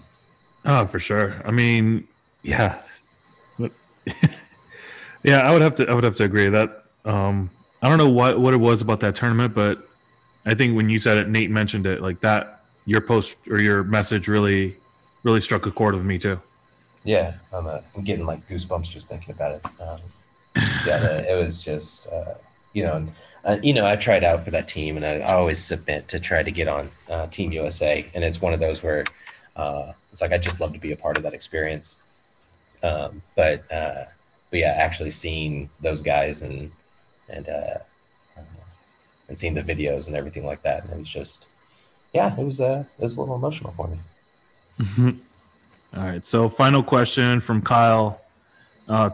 [0.66, 1.41] Oh, for sure.
[1.45, 2.08] I mean,
[2.41, 2.82] yeah,
[5.24, 5.88] yeah, I would have to.
[5.88, 6.84] I would have to agree that.
[7.06, 7.49] Um,
[7.82, 9.88] I don't know what what it was about that tournament, but
[10.45, 12.62] I think when you said it, Nate mentioned it like that.
[12.86, 14.76] Your post or your message really,
[15.24, 16.41] really struck a chord with me too.
[17.06, 19.66] Yeah, I'm, uh, I'm getting like goosebumps just thinking about it.
[19.82, 19.99] Um,
[20.86, 22.36] yeah, the, it was just, uh,
[22.74, 23.12] you know, and,
[23.45, 26.43] uh, you know, I tried out for that team, and I, always submit to try
[26.43, 29.03] to get on uh, Team USA, and it's one of those where
[29.55, 31.95] uh, it's like I just love to be a part of that experience.
[32.83, 34.05] Um, but uh,
[34.49, 36.71] but yeah, actually seeing those guys and
[37.29, 37.79] and uh,
[39.27, 41.45] and seeing the videos and everything like that, and it was just,
[42.13, 45.19] yeah, it was uh, it was a little emotional for me.
[45.95, 46.25] All right.
[46.25, 48.21] So, final question from Kyle
[48.87, 49.09] uh.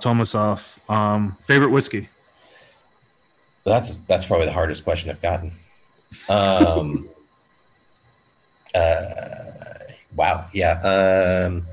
[0.87, 2.09] Um, favorite whiskey?
[3.69, 5.51] That's that's probably the hardest question I've gotten.
[6.27, 7.09] Um,
[8.75, 9.13] uh,
[10.15, 10.45] wow.
[10.53, 10.81] Yeah.
[10.81, 11.65] Um,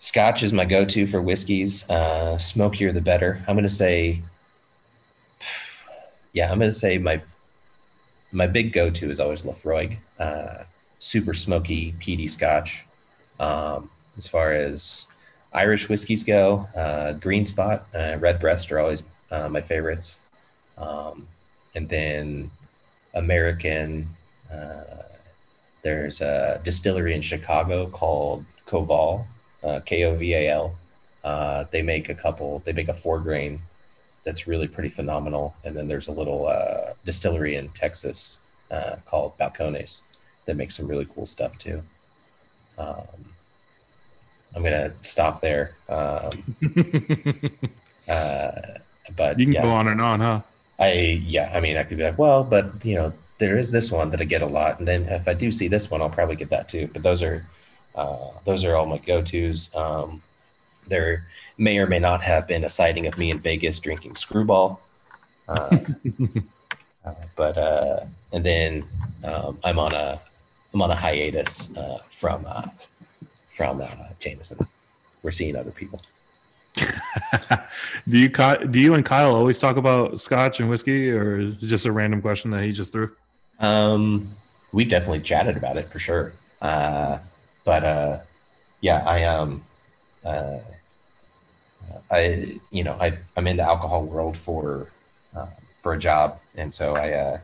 [0.00, 1.88] Scotch is my go-to for whiskeys.
[1.88, 3.42] Uh, smokier the better.
[3.46, 4.20] I'm going to say.
[6.32, 7.22] Yeah, I'm going to say my
[8.32, 9.98] my big go-to is always Laphroaig.
[10.18, 10.64] Uh,
[10.98, 12.84] super smoky, peaty Scotch.
[13.38, 15.06] Um, as far as
[15.52, 20.21] Irish whiskeys go, uh, Green Spot, uh, Redbreast are always uh, my favorites.
[20.78, 21.26] Um,
[21.74, 22.50] and then
[23.14, 24.08] American,
[24.52, 25.02] uh,
[25.82, 29.24] there's a distillery in Chicago called Koval,
[29.62, 30.74] uh, K O V A L.
[31.24, 33.60] Uh, they make a couple, they make a four grain
[34.24, 35.54] that's really pretty phenomenal.
[35.64, 36.52] And then there's a little
[37.04, 38.38] distillery in Texas
[39.04, 40.00] called Balcones
[40.46, 41.82] that makes some really cool stuff too.
[42.78, 43.06] Um,
[44.54, 45.76] I'm gonna stop there.
[45.88, 46.30] Um,
[48.08, 48.52] uh,
[49.16, 50.40] but you can yeah, go on and on, huh?
[50.82, 53.92] I yeah, I mean, I could be like, well, but you know, there is this
[53.92, 56.10] one that I get a lot, and then if I do see this one, I'll
[56.10, 56.90] probably get that too.
[56.92, 57.46] But those are
[57.94, 59.72] uh, those are all my go tos.
[59.76, 60.22] Um,
[60.88, 61.26] there
[61.56, 64.80] may or may not have been a sighting of me in Vegas drinking Screwball,
[65.48, 65.78] uh,
[67.04, 68.00] uh, but uh,
[68.32, 68.84] and then
[69.22, 70.20] um, I'm on a
[70.74, 72.66] I'm on a hiatus uh, from uh,
[73.56, 73.86] from uh,
[74.18, 74.66] Jameson.
[75.22, 76.00] We're seeing other people.
[78.08, 81.66] do you do you and Kyle always talk about scotch and whiskey, or is it
[81.66, 83.10] just a random question that he just threw?
[83.58, 84.34] Um,
[84.72, 86.32] we've definitely chatted about it for sure.
[86.60, 87.18] Uh,
[87.64, 88.18] but uh,
[88.80, 89.62] yeah, I um,
[90.24, 90.58] uh,
[92.10, 94.88] I you know I I'm in the alcohol world for
[95.36, 95.46] uh,
[95.82, 97.38] for a job, and so I uh,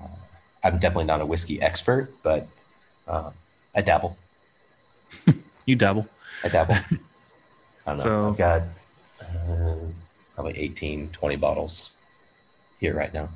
[0.00, 0.08] uh,
[0.64, 2.48] I'm definitely not a whiskey expert, but
[3.06, 3.30] uh,
[3.74, 4.16] I dabble.
[5.66, 6.06] you dabble.
[6.44, 6.76] I dabble.
[7.90, 8.04] I don't know.
[8.04, 8.62] So, I've got
[9.20, 9.74] uh,
[10.34, 11.90] probably 18, 20 bottles
[12.78, 13.28] here right now.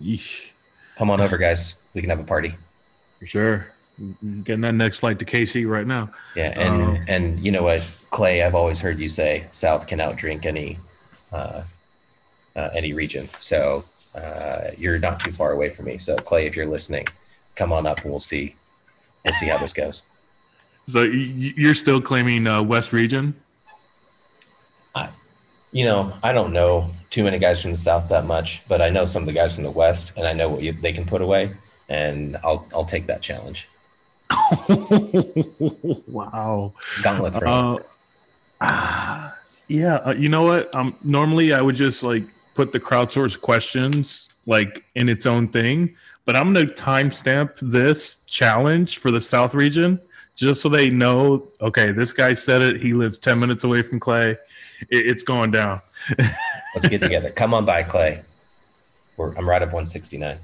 [0.00, 0.50] Yeesh.
[0.96, 1.76] Come on over, guys.
[1.94, 2.54] We can have a party.
[3.20, 3.72] For sure.
[4.44, 6.10] Getting that next flight to KC right now.
[6.36, 8.44] Yeah, and um, and you know what, Clay?
[8.44, 10.78] I've always heard you say South can outdrink any
[11.32, 11.62] uh,
[12.54, 13.24] uh, any region.
[13.40, 13.84] So
[14.16, 15.98] uh, you're not too far away from me.
[15.98, 17.08] So Clay, if you're listening,
[17.56, 18.54] come on up and we'll see
[19.24, 20.02] we'll see how this goes.
[20.90, 23.34] So you're still claiming uh, West Region?
[25.72, 28.90] You know, I don't know too many guys from the South that much, but I
[28.90, 31.04] know some of the guys from the West, and I know what you, they can
[31.04, 31.52] put away,
[31.88, 33.68] and I'll I'll take that challenge.
[36.08, 36.72] wow!
[37.02, 37.80] Gauntlet throw.
[38.60, 39.30] Uh,
[39.68, 40.74] yeah, uh, you know what?
[40.74, 45.94] Um, normally I would just like put the crowdsource questions like in its own thing,
[46.24, 50.00] but I'm gonna timestamp this challenge for the South region
[50.38, 52.80] just so they know, okay, this guy said it.
[52.80, 54.36] He lives 10 minutes away from Clay.
[54.90, 55.80] It, it's going down.
[56.74, 57.30] Let's get together.
[57.30, 58.22] Come on by, Clay.
[59.16, 60.38] We're, I'm right up 169.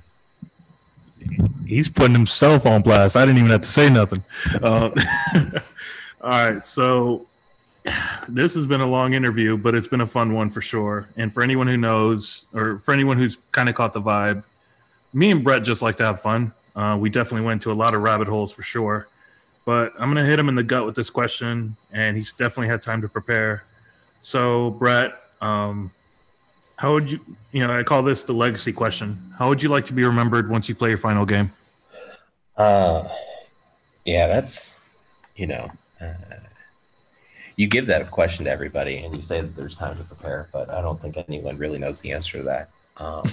[1.66, 3.16] He's putting himself on blast.
[3.16, 4.23] I didn't even have to say nothing.
[4.62, 4.90] Uh,
[6.20, 6.66] all right.
[6.66, 7.27] So
[8.28, 11.09] this has been a long interview, but it's been a fun one for sure.
[11.16, 14.43] And for anyone who knows, or for anyone who's kind of caught the vibe,
[15.12, 16.52] me and Brett just like to have fun.
[16.74, 19.06] Uh, we definitely went to a lot of rabbit holes for sure.
[19.65, 22.69] But I'm going to hit him in the gut with this question, and he's definitely
[22.69, 23.65] had time to prepare.
[24.24, 25.90] So, Brett, um,
[26.76, 27.20] how would you,
[27.52, 29.34] you know, I call this the legacy question.
[29.38, 31.52] How would you like to be remembered once you play your final game?
[32.56, 33.06] Uh,
[34.06, 34.80] yeah, that's,
[35.36, 35.70] you know,
[36.01, 36.14] uh,
[37.56, 40.70] you give that question to everybody and you say that there's time to prepare, but
[40.70, 42.70] I don't think anyone really knows the answer to that.
[42.96, 43.24] Um,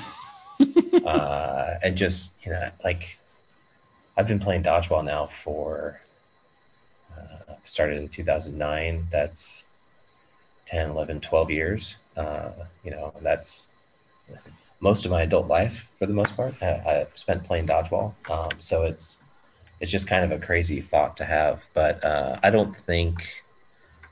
[1.05, 3.18] uh, and just, you know, like
[4.18, 6.01] I've been playing dodgeball now for
[7.63, 9.07] started in 2009.
[9.09, 9.63] That's
[10.72, 11.95] 10, 11, 12 years.
[12.18, 12.49] Uh,
[12.84, 13.68] you know, that's
[14.80, 16.56] most of my adult life for the most part.
[16.61, 18.14] I, have spent playing dodgeball.
[18.30, 19.22] Um, so it's,
[19.80, 21.65] it's just kind of a crazy thought to have.
[21.73, 23.27] But uh, I don't think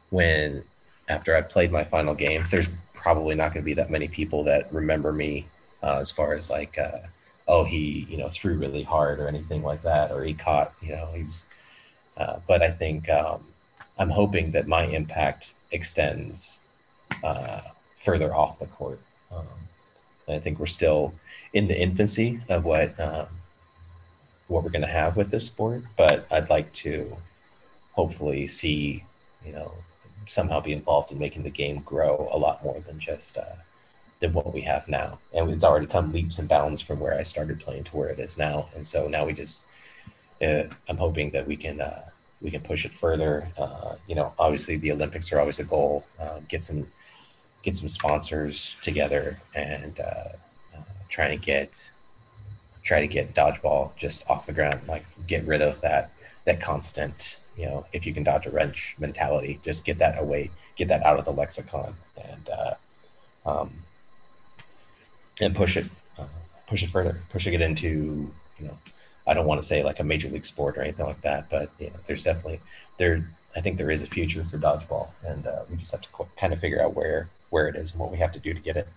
[0.10, 0.64] when,
[1.08, 4.44] after I played my final game, there's probably not going to be that many people
[4.44, 5.48] that remember me
[5.82, 7.00] uh, as far as like, uh,
[7.48, 10.96] oh, he, you know, threw really hard or anything like that, or he caught, you
[10.96, 11.46] know, he was
[12.20, 13.46] uh, but I think um,
[13.98, 16.60] I'm hoping that my impact extends
[17.24, 17.62] uh,
[18.04, 19.00] further off the court.
[19.32, 19.46] Um,
[20.28, 21.14] I think we're still
[21.54, 23.28] in the infancy of what um,
[24.48, 27.16] what we're going to have with this sport, but I'd like to
[27.94, 29.04] hopefully see,
[29.46, 29.72] you know,
[30.26, 33.56] somehow be involved in making the game grow a lot more than just uh,
[34.20, 35.20] than what we have now.
[35.34, 38.20] And it's already come leaps and bounds from where I started playing to where it
[38.20, 38.70] is now.
[38.76, 39.62] And so now we just,
[40.42, 42.09] uh, I'm hoping that we can uh,
[42.42, 43.48] we can push it further.
[43.58, 46.06] Uh, you know, obviously the Olympics are always a goal.
[46.20, 46.88] Uh, get some
[47.64, 50.30] get some sponsors together and uh,
[50.76, 51.92] uh, try to get
[52.84, 54.82] try to get dodgeball just off the ground.
[54.88, 56.12] Like get rid of that
[56.46, 59.60] that constant, you know, if you can dodge a wrench mentality.
[59.64, 62.74] Just get that away, get that out of the lexicon, and uh,
[63.46, 63.72] um,
[65.42, 65.86] and push it
[66.18, 66.24] uh,
[66.68, 68.78] push it further, pushing it into you know
[69.30, 71.70] I don't want to say like a major league sport or anything like that, but
[71.80, 72.60] you know, there's definitely
[72.98, 73.24] there.
[73.56, 76.52] I think there is a future for dodgeball, and uh, we just have to kind
[76.52, 78.76] of figure out where where it is and what we have to do to get
[78.76, 78.88] it.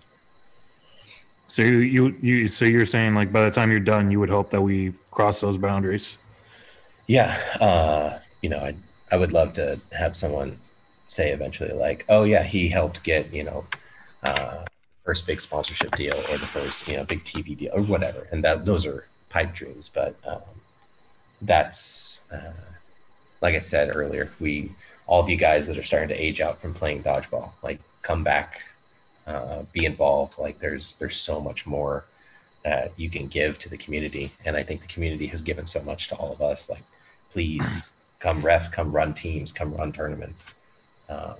[1.48, 4.30] So you, you you so you're saying like by the time you're done, you would
[4.30, 6.16] hope that we cross those boundaries.
[7.06, 8.74] Yeah, uh, you know, I
[9.10, 10.58] I would love to have someone
[11.08, 13.66] say eventually like, oh yeah, he helped get you know.
[14.22, 14.64] Uh,
[15.04, 18.42] first big sponsorship deal or the first you know big TV deal or whatever, and
[18.44, 19.90] that those are pipe dreams.
[19.92, 20.42] But um,
[21.40, 22.52] that's uh,
[23.40, 24.70] like I said earlier, we
[25.06, 28.22] all of you guys that are starting to age out from playing dodgeball, like come
[28.22, 28.60] back,
[29.26, 30.38] uh, be involved.
[30.38, 32.04] Like there's there's so much more
[32.64, 35.82] that you can give to the community, and I think the community has given so
[35.82, 36.70] much to all of us.
[36.70, 36.84] Like
[37.32, 40.46] please come ref, come run teams, come run tournaments.
[41.08, 41.34] Um,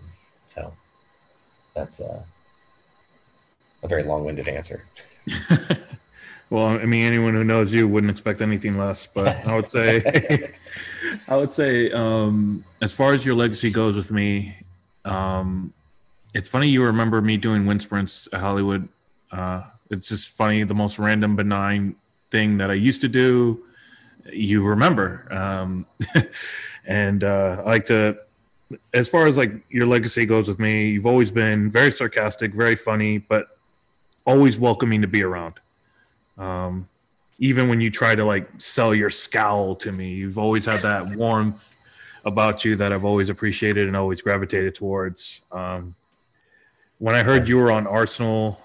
[0.49, 0.73] so
[1.75, 2.23] that's uh,
[3.83, 4.85] a very long-winded answer.
[6.53, 9.07] Well, I mean, anyone who knows you wouldn't expect anything less.
[9.07, 10.53] But I would say,
[11.27, 14.59] I would say, um, as far as your legacy goes with me,
[15.07, 15.73] um,
[16.35, 18.87] it's funny you remember me doing wind sprints at Hollywood.
[19.31, 21.97] Uh, it's just funny, the most random, benign
[22.31, 23.65] thing that I used to do.
[24.31, 25.87] You remember, um,
[26.85, 28.19] and uh, I like to.
[28.93, 32.77] As far as like your legacy goes with me, you've always been very sarcastic, very
[32.77, 33.57] funny, but
[34.27, 35.55] always welcoming to be around.
[36.39, 36.89] Um,
[37.39, 41.11] even when you try to like sell your scowl to me, you've always had that
[41.17, 41.77] warmth
[42.25, 45.43] about you that I've always appreciated and always gravitated towards.
[45.51, 45.95] Um,
[46.99, 48.61] when I heard you were on Arsenal,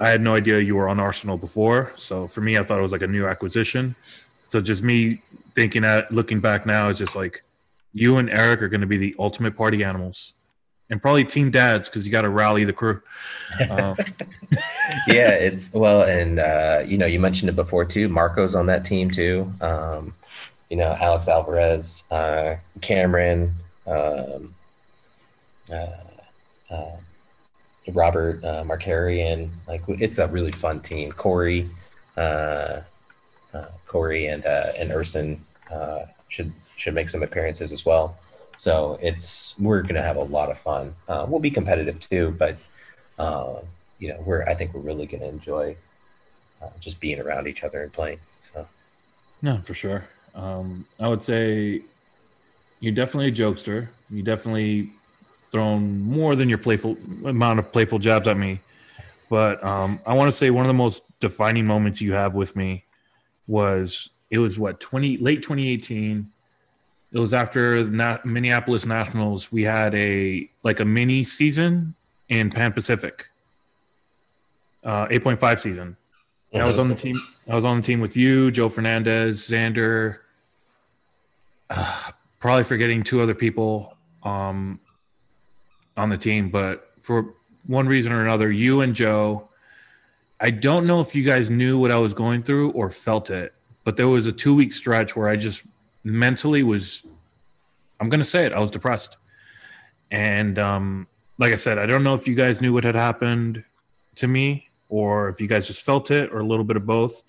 [0.00, 1.92] I had no idea you were on Arsenal before.
[1.96, 3.94] So for me, I thought it was like a new acquisition.
[4.46, 5.20] So just me
[5.54, 7.44] thinking at looking back now is just like
[7.92, 10.34] you and Eric are going to be the ultimate party animals
[10.90, 13.00] and probably team dads because you got to rally the crew.
[13.70, 13.96] Um,
[15.08, 18.08] yeah, it's well, and uh, you know, you mentioned it before too.
[18.08, 19.52] Marco's on that team too.
[19.60, 20.14] Um,
[20.70, 23.54] you know, Alex Alvarez, uh, Cameron,
[23.86, 24.54] um,
[25.70, 25.86] uh,
[26.70, 26.96] uh
[27.92, 29.50] Robert uh, Markarian.
[29.68, 31.12] Like, it's a really fun team.
[31.12, 31.68] Corey,
[32.16, 32.80] uh,
[33.52, 35.44] uh, Corey, and and Urson
[36.28, 38.16] should should make some appearances as well.
[38.56, 40.94] So it's we're going to have a lot of fun.
[41.08, 42.56] Uh, we'll be competitive too, but
[43.18, 43.56] uh,
[43.98, 45.76] you know, we're I think we're really going to enjoy
[46.62, 48.18] uh, just being around each other and playing.
[48.52, 48.66] So,
[49.42, 50.04] no, for sure.
[50.34, 51.82] Um, I would say
[52.80, 53.88] you're definitely a jokester.
[54.10, 54.90] You definitely
[55.52, 58.60] thrown more than your playful amount of playful jabs at me.
[59.30, 62.56] But um, I want to say one of the most defining moments you have with
[62.56, 62.84] me
[63.46, 66.30] was it was what 20 late 2018
[67.14, 69.52] it was after the Minneapolis Nationals.
[69.52, 71.94] We had a like a mini season
[72.28, 73.28] in Pan Pacific,
[74.82, 75.96] uh, eight point five season.
[76.52, 77.14] And I was on the team.
[77.48, 80.18] I was on the team with you, Joe Fernandez, Xander.
[81.70, 82.10] Uh,
[82.40, 84.80] probably forgetting two other people um,
[85.96, 87.34] on the team, but for
[87.66, 89.48] one reason or another, you and Joe.
[90.40, 93.54] I don't know if you guys knew what I was going through or felt it,
[93.84, 95.64] but there was a two week stretch where I just
[96.04, 97.06] mentally was
[98.00, 98.52] I'm gonna say it.
[98.52, 99.16] I was depressed,
[100.10, 101.06] and um,
[101.38, 103.64] like I said, I don't know if you guys knew what had happened
[104.16, 107.22] to me or if you guys just felt it or a little bit of both.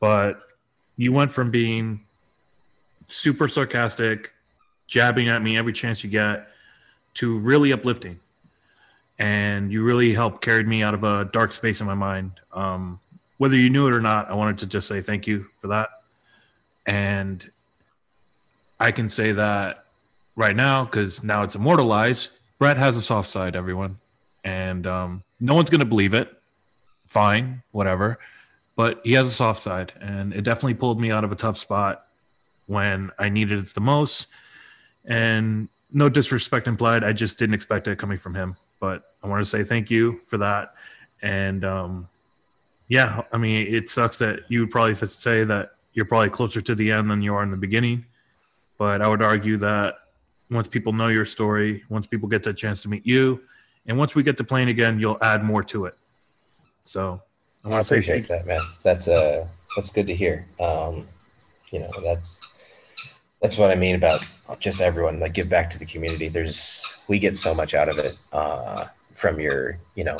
[0.00, 0.40] But
[0.96, 2.06] you went from being
[3.06, 4.32] super sarcastic,
[4.86, 6.48] jabbing at me every chance you get,
[7.14, 8.20] to really uplifting,
[9.18, 12.40] and you really helped carried me out of a dark space in my mind.
[12.52, 13.00] Um,
[13.38, 15.90] whether you knew it or not, I wanted to just say thank you for that.
[16.86, 17.50] And
[18.80, 19.84] I can say that
[20.36, 22.30] right now because now it's immortalized.
[22.58, 23.98] Brett has a soft side, everyone,
[24.44, 26.32] and um, no one's going to believe it.
[27.06, 28.18] Fine, whatever.
[28.76, 31.58] But he has a soft side, and it definitely pulled me out of a tough
[31.58, 32.06] spot
[32.66, 34.28] when I needed it the most.
[35.04, 38.56] And no disrespect implied, I just didn't expect it coming from him.
[38.78, 40.74] But I want to say thank you for that.
[41.22, 42.08] And um,
[42.88, 46.74] yeah, I mean, it sucks that you would probably say that you're probably closer to
[46.76, 48.04] the end than you are in the beginning
[48.78, 49.96] but I would argue that
[50.50, 53.42] once people know your story, once people get the chance to meet you,
[53.86, 55.96] and once we get to playing again, you'll add more to it.
[56.84, 57.20] So
[57.64, 58.60] I want to appreciate that, man.
[58.82, 59.46] That's uh
[59.76, 60.46] that's good to hear.
[60.60, 61.06] Um,
[61.70, 62.40] you know, that's
[63.42, 64.24] that's what I mean about
[64.58, 65.20] just everyone.
[65.20, 66.28] Like give back to the community.
[66.28, 70.16] There's we get so much out of it uh, from your you know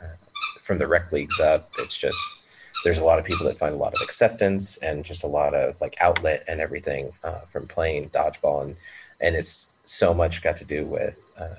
[0.00, 0.14] uh,
[0.62, 1.70] from the rec leagues up.
[1.78, 2.41] It's just
[2.84, 5.54] there's a lot of people that find a lot of acceptance and just a lot
[5.54, 8.64] of like outlet and everything uh, from playing dodgeball.
[8.64, 8.76] And
[9.20, 11.54] and it's so much got to do with uh,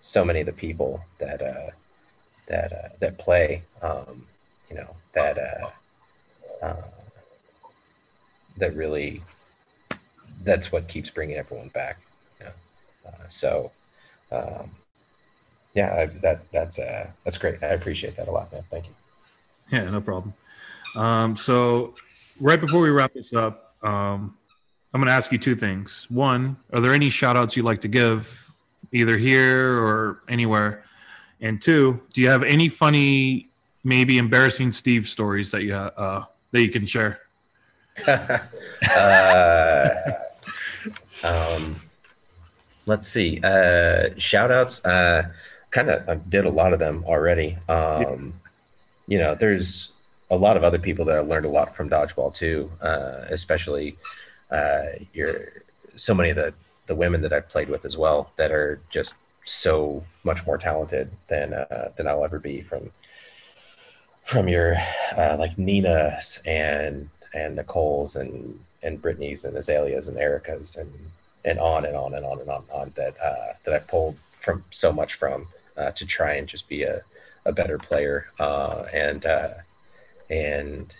[0.00, 1.70] so many of the people that uh,
[2.46, 4.26] that uh, that play um,
[4.68, 6.82] you know that uh, uh,
[8.58, 9.22] that really
[10.42, 11.98] that's what keeps bringing everyone back
[12.40, 12.50] know?
[13.28, 13.70] so
[14.32, 14.70] um,
[15.74, 16.78] yeah I, that that's
[17.24, 17.62] that's great.
[17.62, 18.64] I appreciate that a lot man.
[18.70, 18.99] Thank you
[19.72, 20.34] yeah no problem
[20.96, 21.94] um, so,
[22.40, 24.36] right before we wrap this up, um,
[24.92, 26.06] I'm going to ask you two things.
[26.10, 28.50] One, are there any shout outs you'd like to give,
[28.92, 30.84] either here or anywhere?
[31.40, 33.48] And two, do you have any funny,
[33.84, 37.20] maybe embarrassing Steve stories that you uh, that you can share?
[38.06, 38.38] uh,
[41.22, 41.80] um,
[42.86, 43.40] let's see.
[43.42, 44.84] Uh, shout outs.
[44.84, 45.28] Uh,
[45.70, 47.56] kind of I did a lot of them already.
[47.68, 48.34] Um,
[49.10, 49.92] you know, there's
[50.30, 53.98] a lot of other people that I learned a lot from dodgeball too, uh, especially
[54.50, 54.82] uh,
[55.12, 55.64] your
[55.96, 56.54] so many of the
[56.86, 61.10] the women that I've played with as well that are just so much more talented
[61.28, 62.90] than uh, than I'll ever be from
[64.24, 64.76] from your
[65.18, 70.92] uh, like Nina's and and Nicole's and and Brittany's and Azalea's and Erica's and
[71.44, 74.16] and on and on and on and on and on that uh, that I've pulled
[74.38, 77.02] from so much from uh, to try and just be a,
[77.44, 79.54] a better player uh, and uh,
[80.28, 80.94] and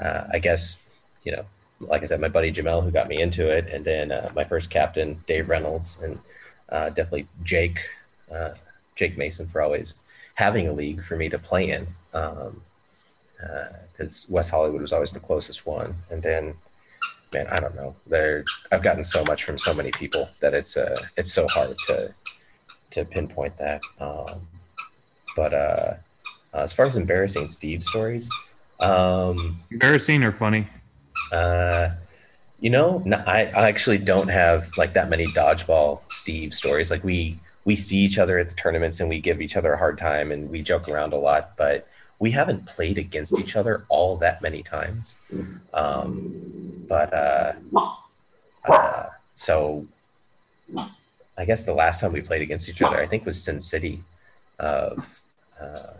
[0.00, 0.82] uh, I guess
[1.24, 1.44] you know,
[1.80, 4.44] like I said, my buddy Jamel who got me into it, and then uh, my
[4.44, 6.18] first captain Dave Reynolds, and
[6.70, 7.78] uh, definitely Jake,
[8.32, 8.54] uh,
[8.96, 9.94] Jake Mason for always
[10.34, 15.20] having a league for me to play in, because um, West Hollywood was always the
[15.20, 16.54] closest one, and then.
[17.30, 17.94] Man, I don't know.
[18.06, 18.42] There,
[18.72, 22.14] I've gotten so much from so many people that it's uh, it's so hard to
[22.92, 23.82] to pinpoint that.
[24.00, 24.48] Um,
[25.38, 25.94] but uh,
[26.52, 28.28] as far as embarrassing Steve stories,
[28.80, 29.36] um,
[29.70, 30.66] Embarrassing or funny?
[31.30, 31.90] Uh,
[32.58, 36.90] you know, I, I actually don't have like that many dodgeball Steve stories.
[36.90, 39.78] Like we we see each other at the tournaments and we give each other a
[39.78, 41.86] hard time and we joke around a lot, but
[42.18, 45.16] we haven't played against each other all that many times.
[45.72, 47.52] Um, but uh,
[48.68, 49.06] uh,
[49.36, 49.86] so
[51.36, 54.02] I guess the last time we played against each other, I think was Sin City.
[54.58, 55.06] Of
[55.60, 55.94] uh,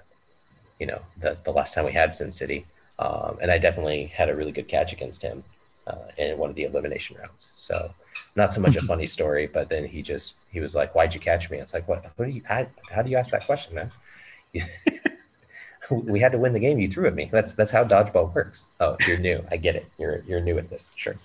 [0.78, 2.66] you know, the, the last time we had Sin City.
[2.98, 5.44] Um, and I definitely had a really good catch against him
[5.86, 7.50] uh, in one of the elimination rounds.
[7.56, 7.94] So
[8.36, 11.20] not so much a funny story, but then he just, he was like, why'd you
[11.20, 11.58] catch me?
[11.58, 13.90] It's like, what, what do you, how, how do you ask that question, man?
[15.90, 16.78] we had to win the game.
[16.78, 17.28] You threw at me.
[17.30, 18.66] That's, that's how dodgeball works.
[18.80, 19.44] Oh, you're new.
[19.50, 19.86] I get it.
[19.98, 20.90] You're, you're new at this.
[20.96, 21.16] Sure.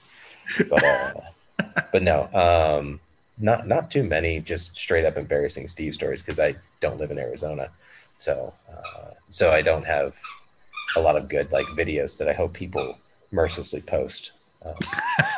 [0.70, 1.14] But, uh,
[1.92, 3.00] but no, um,
[3.38, 6.22] not, not too many, just straight up embarrassing Steve stories.
[6.22, 7.70] Cause I don't live in Arizona.
[8.24, 10.16] So, uh, so I don't have
[10.96, 12.98] a lot of good like videos that I hope people
[13.32, 14.32] mercilessly post
[14.66, 14.76] um,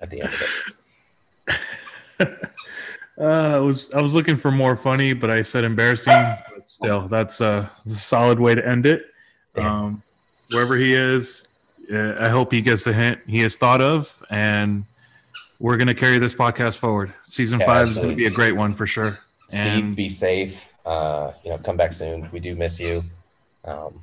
[0.00, 0.74] at the end of
[2.18, 2.38] it.
[3.18, 6.14] Uh, I was I was looking for more funny, but I said embarrassing.
[6.54, 9.04] But still, that's a, that's a solid way to end it.
[9.56, 10.02] Um,
[10.50, 11.46] wherever he is,
[11.92, 14.86] uh, I hope he gets the hint he has thought of, and
[15.58, 17.12] we're going to carry this podcast forward.
[17.26, 17.90] Season yeah, five absolutely.
[17.90, 19.18] is going to be a great one for sure.
[19.48, 22.28] Steve, and, be safe uh, you know, come back soon.
[22.32, 23.04] We do miss you.
[23.64, 24.00] Um,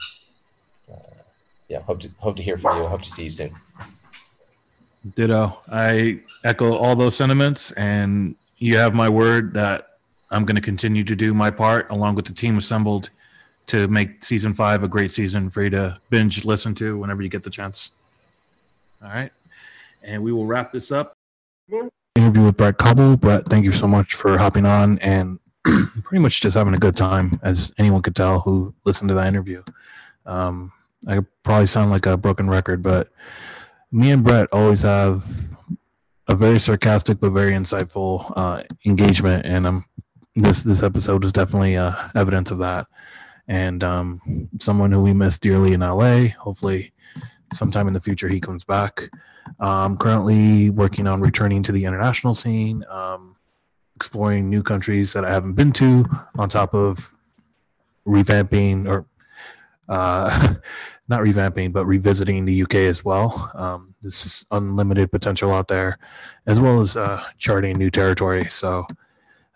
[0.89, 1.19] uh,
[1.68, 2.88] yeah, hope to hope to hear from you.
[2.88, 3.51] Hope to see you soon.
[5.15, 5.59] Ditto.
[5.69, 9.97] I echo all those sentiments, and you have my word that
[10.31, 13.09] I'm going to continue to do my part along with the team assembled
[13.65, 17.27] to make season five a great season for you to binge listen to whenever you
[17.27, 17.91] get the chance.
[19.03, 19.31] All right.
[20.03, 21.14] And we will wrap this up.
[22.15, 23.19] Interview with Brett Kauble.
[23.19, 25.38] Brett, thank you so much for hopping on and
[26.04, 29.28] pretty much just having a good time, as anyone could tell who listened to that
[29.28, 29.64] interview.
[30.26, 30.72] Um,
[31.08, 33.10] I probably sound like a broken record, but
[33.92, 35.26] me and Brett always have
[36.28, 39.86] a very sarcastic but very insightful uh, engagement, and um,
[40.36, 42.88] this this episode is definitely uh, evidence of that.
[43.48, 46.28] And um, someone who we miss dearly in LA.
[46.38, 46.92] Hopefully,
[47.54, 49.10] sometime in the future he comes back.
[49.60, 52.84] I'm currently working on returning to the international scene.
[52.90, 53.36] Um,
[53.98, 56.06] exploring new countries that I haven't been to,
[56.38, 57.11] on top of
[58.07, 59.07] revamping or
[59.90, 60.53] uh,
[61.07, 63.52] not revamping, but revisiting the UK as well.
[63.56, 65.98] Um, this is unlimited potential out there,
[66.45, 68.45] as well as uh, charting new territory.
[68.49, 68.86] So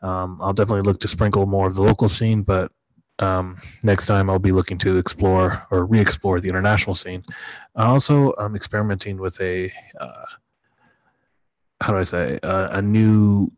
[0.01, 2.71] um, I'll definitely look to sprinkle more of the local scene, but
[3.19, 7.23] um, next time I'll be looking to explore or re-explore the international scene.
[7.75, 10.25] I also, I'm experimenting with a uh,
[11.81, 13.51] how do I say a, a new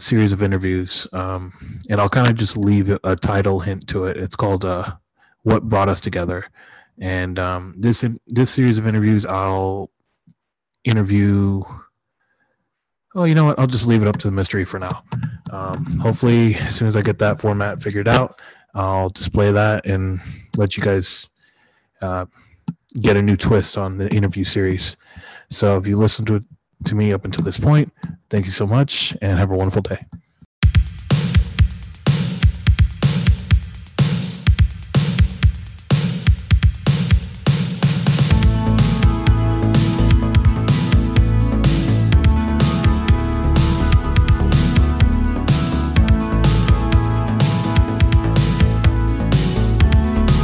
[0.00, 4.16] series of interviews, um, and I'll kind of just leave a title hint to it.
[4.16, 4.92] It's called uh,
[5.42, 6.48] "What Brought Us Together,"
[6.98, 9.90] and um, this this series of interviews, I'll
[10.84, 11.62] interview.
[13.14, 13.58] Oh, you know what?
[13.58, 15.02] I'll just leave it up to the mystery for now.
[15.50, 18.34] Um, hopefully, as soon as I get that format figured out,
[18.74, 20.20] I'll display that and
[20.56, 21.30] let you guys
[22.02, 22.26] uh,
[23.00, 24.96] get a new twist on the interview series.
[25.50, 26.44] So if you listen to
[26.84, 27.92] to me up until this point,
[28.30, 30.06] thank you so much and have a wonderful day.